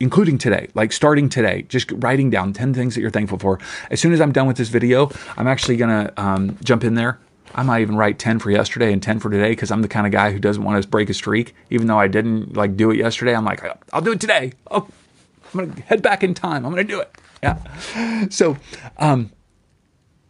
Including 0.00 0.38
today, 0.38 0.68
like 0.74 0.92
starting 0.92 1.28
today, 1.28 1.62
just 1.62 1.90
writing 1.96 2.30
down 2.30 2.52
10 2.52 2.74
things 2.74 2.94
that 2.94 3.00
you're 3.00 3.10
thankful 3.10 3.38
for. 3.38 3.58
As 3.90 4.00
soon 4.00 4.12
as 4.12 4.20
I'm 4.20 4.32
done 4.32 4.46
with 4.46 4.56
this 4.56 4.68
video, 4.68 5.10
I'm 5.36 5.46
actually 5.46 5.76
going 5.76 6.06
to 6.06 6.20
um, 6.20 6.58
jump 6.62 6.84
in 6.84 6.94
there. 6.94 7.18
I 7.54 7.62
might 7.62 7.80
even 7.80 7.96
write 7.96 8.18
10 8.18 8.38
for 8.38 8.50
yesterday 8.50 8.92
and 8.92 9.02
10 9.02 9.20
for 9.20 9.30
today 9.30 9.50
because 9.50 9.70
I'm 9.70 9.82
the 9.82 9.88
kind 9.88 10.06
of 10.06 10.12
guy 10.12 10.32
who 10.32 10.38
doesn't 10.38 10.62
want 10.62 10.82
to 10.82 10.88
break 10.88 11.08
a 11.08 11.14
streak. 11.14 11.54
Even 11.70 11.86
though 11.86 11.98
I 11.98 12.06
didn't 12.06 12.56
like 12.56 12.76
do 12.76 12.90
it 12.90 12.96
yesterday, 12.96 13.34
I'm 13.34 13.44
like, 13.44 13.62
I'll 13.92 14.02
do 14.02 14.12
it 14.12 14.20
today. 14.20 14.52
Oh, 14.70 14.88
I'm 15.52 15.60
going 15.60 15.72
to 15.72 15.82
head 15.82 16.02
back 16.02 16.22
in 16.22 16.34
time. 16.34 16.66
I'm 16.66 16.72
going 16.72 16.86
to 16.86 16.92
do 16.92 17.00
it. 17.00 17.10
Yeah. 17.42 18.28
So, 18.28 18.56
um, 18.98 19.30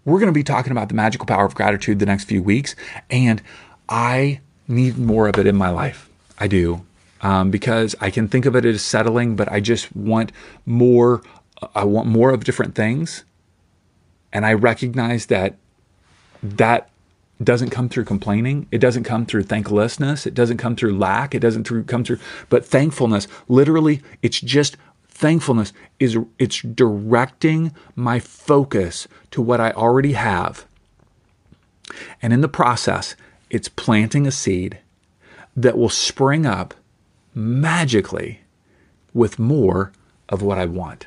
we're 0.05 0.21
going 0.21 0.33
to 0.33 0.39
be 0.39 0.45
talking 0.45 0.73
about 0.73 0.89
the 0.89 0.95
magical 0.95 1.27
power 1.27 1.45
of 1.45 1.55
gratitude 1.55 1.99
the 1.99 2.07
next 2.07 2.25
few 2.25 2.43
weeks. 2.43 2.75
And 3.11 3.43
I 3.89 4.41
need 4.67 4.97
more 4.99 5.29
of 5.29 5.39
it 5.39 5.47
in 5.47 5.57
my 5.57 5.71
life. 5.71 6.09
I 6.39 6.47
do. 6.47 6.87
Um, 7.21 7.51
because 7.51 7.95
I 8.01 8.11
can 8.11 8.29
think 8.29 8.47
of 8.47 8.55
it 8.55 8.65
as 8.65 8.83
settling, 8.83 9.37
but 9.37 9.51
I 9.51 9.61
just 9.61 9.95
want 9.95 10.33
more. 10.67 11.23
I 11.75 11.85
want 11.85 12.07
more 12.07 12.31
of 12.31 12.45
different 12.45 12.75
things. 12.75 13.25
And 14.33 14.47
I 14.47 14.53
recognize 14.53 15.27
that 15.27 15.57
that 16.43 16.91
doesn't 17.43 17.71
come 17.71 17.89
through 17.89 18.05
complaining. 18.05 18.67
It 18.71 18.79
doesn't 18.79 19.05
come 19.05 19.27
through 19.27 19.45
thanklessness. 19.45 20.27
It 20.27 20.35
doesn't 20.35 20.59
come 20.59 20.77
through 20.77 20.97
lack. 20.99 21.35
It 21.35 21.41
doesn't 21.41 21.67
through, 21.67 21.85
come 21.85 22.05
through, 22.05 22.19
but 22.49 22.65
thankfulness. 22.65 23.29
Literally, 23.49 24.03
it's 24.23 24.41
just 24.41 24.77
thankfulness 25.09 25.73
is 25.99 26.17
it's 26.39 26.61
directing 26.63 27.73
my 27.97 28.19
focus 28.19 29.09
to 29.31 29.43
what 29.43 29.61
I 29.61 29.71
already 29.73 30.13
have. 30.13 30.67
And 32.21 32.33
in 32.33 32.41
the 32.41 32.49
process, 32.49 33.17
it's 33.51 33.69
planting 33.69 34.27
a 34.27 34.31
seed 34.31 34.79
that 35.57 35.79
will 35.79 35.89
spring 35.89 36.47
up 36.47 36.75
magically 37.39 38.41
with 39.15 39.39
more 39.39 39.93
of 40.29 40.43
what 40.43 40.59
I 40.59 40.67
want. 40.67 41.07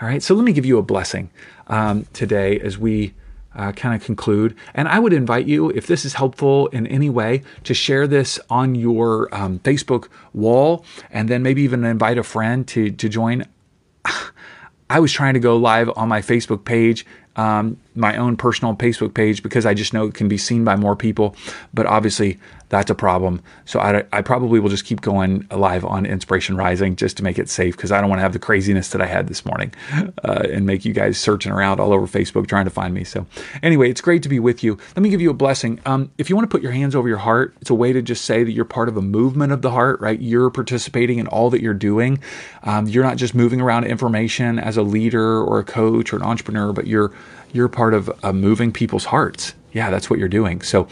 All 0.00 0.08
right, 0.08 0.22
so 0.22 0.34
let 0.34 0.44
me 0.44 0.52
give 0.52 0.66
you 0.66 0.78
a 0.78 0.82
blessing 0.82 1.30
um, 1.66 2.06
today 2.12 2.60
as 2.60 2.78
we 2.78 3.14
uh, 3.54 3.72
kind 3.72 3.94
of 3.94 4.04
conclude. 4.04 4.54
And 4.74 4.88
I 4.88 4.98
would 4.98 5.12
invite 5.12 5.46
you, 5.46 5.70
if 5.70 5.86
this 5.86 6.04
is 6.04 6.14
helpful 6.14 6.68
in 6.68 6.86
any 6.86 7.10
way, 7.10 7.42
to 7.64 7.74
share 7.74 8.06
this 8.06 8.38
on 8.48 8.74
your 8.74 9.34
um, 9.34 9.58
Facebook 9.60 10.08
wall 10.32 10.84
and 11.10 11.28
then 11.28 11.42
maybe 11.42 11.62
even 11.62 11.84
invite 11.84 12.18
a 12.18 12.22
friend 12.22 12.66
to, 12.68 12.90
to 12.90 13.08
join. 13.08 13.44
I 14.90 15.00
was 15.00 15.12
trying 15.12 15.34
to 15.34 15.40
go 15.40 15.56
live 15.56 15.90
on 15.96 16.08
my 16.08 16.20
Facebook 16.20 16.64
page 16.64 17.06
um, 17.36 17.78
my 17.94 18.16
own 18.16 18.36
personal 18.36 18.74
Facebook 18.76 19.14
page 19.14 19.42
because 19.42 19.66
I 19.66 19.74
just 19.74 19.92
know 19.92 20.06
it 20.06 20.14
can 20.14 20.28
be 20.28 20.38
seen 20.38 20.64
by 20.64 20.76
more 20.76 20.96
people. 20.96 21.34
But 21.74 21.86
obviously, 21.86 22.38
that's 22.70 22.88
a 22.88 22.94
problem. 22.94 23.42
So 23.64 23.80
I, 23.80 24.04
I 24.12 24.22
probably 24.22 24.60
will 24.60 24.70
just 24.70 24.84
keep 24.84 25.00
going 25.00 25.46
live 25.50 25.84
on 25.84 26.06
Inspiration 26.06 26.56
Rising 26.56 26.94
just 26.94 27.16
to 27.16 27.24
make 27.24 27.38
it 27.38 27.48
safe 27.48 27.76
because 27.76 27.90
I 27.90 28.00
don't 28.00 28.08
want 28.08 28.20
to 28.20 28.22
have 28.22 28.32
the 28.32 28.38
craziness 28.38 28.90
that 28.90 29.02
I 29.02 29.06
had 29.06 29.26
this 29.26 29.44
morning 29.44 29.74
uh, 29.92 30.46
and 30.50 30.66
make 30.66 30.84
you 30.84 30.92
guys 30.92 31.18
searching 31.18 31.50
around 31.50 31.80
all 31.80 31.92
over 31.92 32.06
Facebook 32.06 32.46
trying 32.46 32.66
to 32.66 32.70
find 32.70 32.94
me. 32.94 33.02
So 33.02 33.26
anyway, 33.62 33.90
it's 33.90 34.00
great 34.00 34.22
to 34.22 34.28
be 34.28 34.38
with 34.38 34.62
you. 34.62 34.78
Let 34.94 35.02
me 35.02 35.10
give 35.10 35.20
you 35.20 35.30
a 35.30 35.34
blessing. 35.34 35.80
Um, 35.84 36.12
if 36.16 36.30
you 36.30 36.36
want 36.36 36.48
to 36.48 36.54
put 36.54 36.62
your 36.62 36.72
hands 36.72 36.94
over 36.94 37.08
your 37.08 37.18
heart, 37.18 37.54
it's 37.60 37.70
a 37.70 37.74
way 37.74 37.92
to 37.92 38.02
just 38.02 38.24
say 38.24 38.44
that 38.44 38.52
you're 38.52 38.64
part 38.64 38.88
of 38.88 38.96
a 38.96 39.02
movement 39.02 39.52
of 39.52 39.62
the 39.62 39.72
heart, 39.72 40.00
right? 40.00 40.20
You're 40.20 40.50
participating 40.50 41.18
in 41.18 41.26
all 41.26 41.50
that 41.50 41.60
you're 41.60 41.74
doing. 41.74 42.20
Um, 42.62 42.86
you're 42.86 43.04
not 43.04 43.16
just 43.16 43.34
moving 43.34 43.60
around 43.60 43.84
information 43.84 44.60
as 44.60 44.76
a 44.76 44.82
leader 44.82 45.42
or 45.42 45.58
a 45.58 45.64
coach 45.64 46.12
or 46.12 46.16
an 46.16 46.22
entrepreneur, 46.22 46.72
but 46.72 46.86
you're 46.86 47.12
you're 47.52 47.68
part 47.68 47.94
of 47.94 48.10
uh, 48.22 48.32
moving 48.32 48.72
people's 48.72 49.06
hearts. 49.06 49.54
Yeah, 49.72 49.90
that's 49.90 50.10
what 50.10 50.18
you're 50.18 50.28
doing. 50.28 50.62
So, 50.62 50.88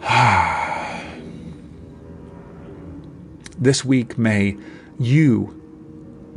this 3.58 3.84
week, 3.84 4.18
may 4.18 4.56
you 4.98 5.60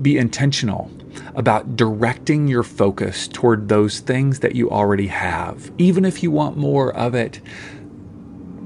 be 0.01 0.17
intentional 0.17 0.91
about 1.35 1.75
directing 1.75 2.47
your 2.47 2.63
focus 2.63 3.27
toward 3.27 3.69
those 3.69 3.99
things 3.99 4.39
that 4.39 4.55
you 4.55 4.69
already 4.69 5.07
have. 5.07 5.71
Even 5.77 6.05
if 6.05 6.23
you 6.23 6.31
want 6.31 6.57
more 6.57 6.95
of 6.95 7.15
it, 7.15 7.41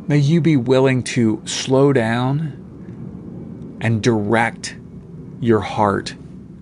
may 0.08 0.18
you 0.18 0.42
be 0.42 0.58
willing 0.58 1.04
to 1.04 1.42
slow 1.46 1.94
down 1.94 3.78
and 3.82 4.04
direct 4.04 4.76
your 5.40 5.62
heart 5.62 6.16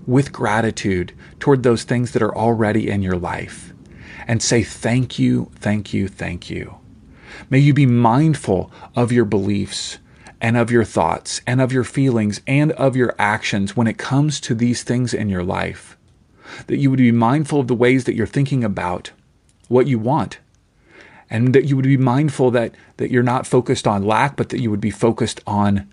with 0.10 0.32
gratitude 0.32 1.14
toward 1.40 1.62
those 1.62 1.84
things 1.84 2.12
that 2.12 2.24
are 2.24 2.36
already 2.36 2.90
in 2.90 3.02
your 3.04 3.18
life 3.18 3.74
and 4.28 4.42
say, 4.42 4.64
Thank 4.64 5.20
you, 5.20 5.52
thank 5.56 5.94
you, 5.94 6.08
thank 6.08 6.50
you. 6.50 6.76
May 7.50 7.60
you 7.60 7.74
be 7.74 7.86
mindful 7.86 8.72
of 8.96 9.12
your 9.12 9.26
beliefs 9.26 10.00
and 10.42 10.58
of 10.58 10.72
your 10.72 10.84
thoughts 10.84 11.42
and 11.46 11.62
of 11.62 11.72
your 11.72 11.84
feelings 11.84 12.42
and 12.48 12.72
of 12.74 12.96
your 12.96 13.14
actions 13.20 13.78
when 13.78 13.88
it 13.88 13.98
comes 13.98 14.40
to 14.42 14.56
these 14.56 14.84
things 14.84 15.14
in 15.14 15.30
your 15.30 15.44
life. 15.44 15.96
That 16.68 16.78
you 16.78 16.90
would 16.90 16.98
be 16.98 17.12
mindful 17.12 17.60
of 17.60 17.68
the 17.68 17.76
ways 17.76 18.06
that 18.06 18.16
you're 18.16 18.26
thinking 18.26 18.64
about 18.64 19.12
what 19.68 19.88
you 19.88 20.00
want. 20.00 20.40
And 21.30 21.54
that 21.54 21.66
you 21.66 21.76
would 21.76 21.86
be 21.86 21.98
mindful 21.98 22.50
that, 22.52 22.74
that 22.98 23.12
you're 23.12 23.22
not 23.22 23.46
focused 23.46 23.86
on 23.86 24.04
lack, 24.04 24.36
but 24.36 24.50
that 24.50 24.60
you 24.60 24.72
would 24.72 24.82
be 24.82 24.90
focused 24.90 25.42
on 25.46 25.88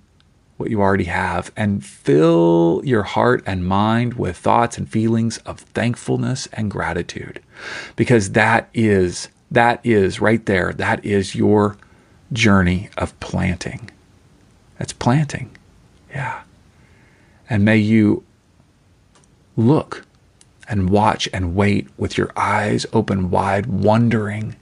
what 0.56 0.70
you 0.70 0.80
already 0.80 1.04
have 1.04 1.52
and 1.56 1.84
fill 1.84 2.80
your 2.84 3.02
heart 3.02 3.42
and 3.46 3.66
mind 3.66 4.14
with 4.14 4.36
thoughts 4.36 4.78
and 4.78 4.88
feelings 4.88 5.38
of 5.38 5.60
thankfulness 5.60 6.48
and 6.52 6.70
gratitude. 6.70 7.40
Because 7.94 8.32
that 8.32 8.68
is 8.72 9.28
that 9.50 9.80
is 9.84 10.20
right 10.20 10.44
there. 10.46 10.72
That 10.72 11.04
is 11.04 11.34
your 11.34 11.76
journey 12.32 12.88
of 12.96 13.18
planting. 13.20 13.90
That's 14.78 14.92
planting. 14.92 15.56
Yeah. 16.10 16.42
And 17.48 17.64
may 17.64 17.76
you 17.76 18.24
look 19.56 20.04
and 20.68 20.90
watch 20.90 21.28
and 21.32 21.54
wait 21.54 21.88
with 21.96 22.18
your 22.18 22.32
eyes 22.36 22.86
open 22.92 23.30
wide 23.30 23.66
wondering 23.66 24.56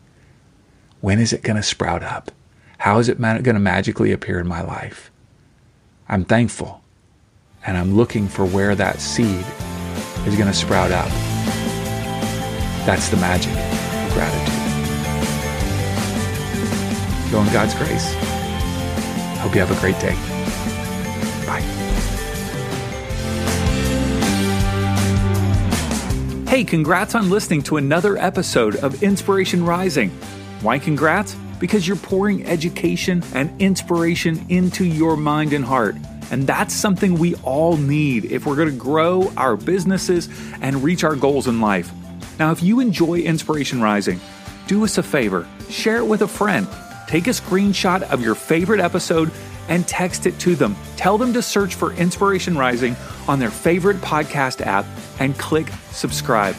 when 1.00 1.18
is 1.18 1.32
it 1.32 1.42
going 1.42 1.56
to 1.56 1.62
sprout 1.62 2.02
up? 2.02 2.30
How 2.78 2.98
is 2.98 3.08
it 3.08 3.20
going 3.20 3.42
to 3.44 3.58
magically 3.58 4.12
appear 4.12 4.38
in 4.38 4.46
my 4.46 4.62
life 4.62 5.10
I'm 6.08 6.24
thankful 6.24 6.82
and 7.66 7.76
I'm 7.76 7.96
looking 7.96 8.28
for 8.28 8.44
where 8.44 8.74
that 8.74 9.00
seed 9.00 9.44
is 10.26 10.36
going 10.36 10.48
to 10.48 10.52
sprout 10.52 10.92
up. 10.92 11.08
That's 12.84 13.08
the 13.08 13.16
magic 13.16 13.52
of 13.52 14.12
gratitude. 14.12 14.54
Go 17.32 17.40
in 17.40 17.52
God's 17.52 17.74
grace. 17.74 18.14
Hope 19.40 19.54
you 19.54 19.60
have 19.60 19.70
a 19.70 19.80
great 19.80 19.98
day. 19.98 20.14
Bye. 21.46 21.60
Hey, 26.48 26.64
congrats 26.64 27.14
on 27.14 27.30
listening 27.30 27.62
to 27.64 27.78
another 27.78 28.18
episode 28.18 28.76
of 28.76 29.02
Inspiration 29.02 29.64
Rising. 29.64 30.10
Why 30.60 30.78
congrats? 30.78 31.34
Because 31.64 31.88
you're 31.88 31.96
pouring 31.96 32.44
education 32.44 33.22
and 33.32 33.50
inspiration 33.58 34.44
into 34.50 34.84
your 34.84 35.16
mind 35.16 35.54
and 35.54 35.64
heart. 35.64 35.96
And 36.30 36.46
that's 36.46 36.74
something 36.74 37.14
we 37.14 37.36
all 37.36 37.78
need 37.78 38.26
if 38.26 38.44
we're 38.44 38.54
going 38.54 38.68
to 38.68 38.76
grow 38.76 39.32
our 39.38 39.56
businesses 39.56 40.28
and 40.60 40.84
reach 40.84 41.04
our 41.04 41.16
goals 41.16 41.46
in 41.46 41.62
life. 41.62 41.90
Now, 42.38 42.52
if 42.52 42.62
you 42.62 42.80
enjoy 42.80 43.20
Inspiration 43.20 43.80
Rising, 43.80 44.20
do 44.66 44.84
us 44.84 44.98
a 44.98 45.02
favor 45.02 45.48
share 45.70 45.96
it 45.96 46.06
with 46.06 46.20
a 46.20 46.28
friend. 46.28 46.68
Take 47.06 47.28
a 47.28 47.30
screenshot 47.30 48.02
of 48.02 48.20
your 48.20 48.34
favorite 48.34 48.80
episode 48.80 49.30
and 49.70 49.88
text 49.88 50.26
it 50.26 50.38
to 50.40 50.54
them. 50.54 50.76
Tell 50.98 51.16
them 51.16 51.32
to 51.32 51.40
search 51.40 51.76
for 51.76 51.94
Inspiration 51.94 52.58
Rising 52.58 52.94
on 53.26 53.38
their 53.38 53.50
favorite 53.50 53.96
podcast 54.02 54.60
app 54.60 54.84
and 55.18 55.38
click 55.38 55.68
subscribe. 55.92 56.56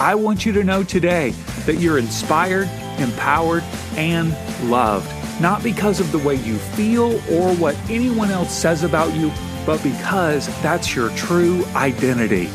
I 0.00 0.16
want 0.16 0.44
you 0.44 0.52
to 0.54 0.64
know 0.64 0.82
today 0.82 1.30
that 1.64 1.76
you're 1.76 1.98
inspired, 1.98 2.68
empowered, 2.98 3.62
and 3.96 4.32
loved, 4.70 5.10
not 5.40 5.62
because 5.62 6.00
of 6.00 6.12
the 6.12 6.18
way 6.18 6.34
you 6.34 6.56
feel 6.58 7.12
or 7.32 7.54
what 7.56 7.76
anyone 7.90 8.30
else 8.30 8.52
says 8.52 8.82
about 8.82 9.14
you, 9.14 9.30
but 9.64 9.82
because 9.82 10.46
that's 10.62 10.94
your 10.94 11.10
true 11.10 11.64
identity. 11.74 12.48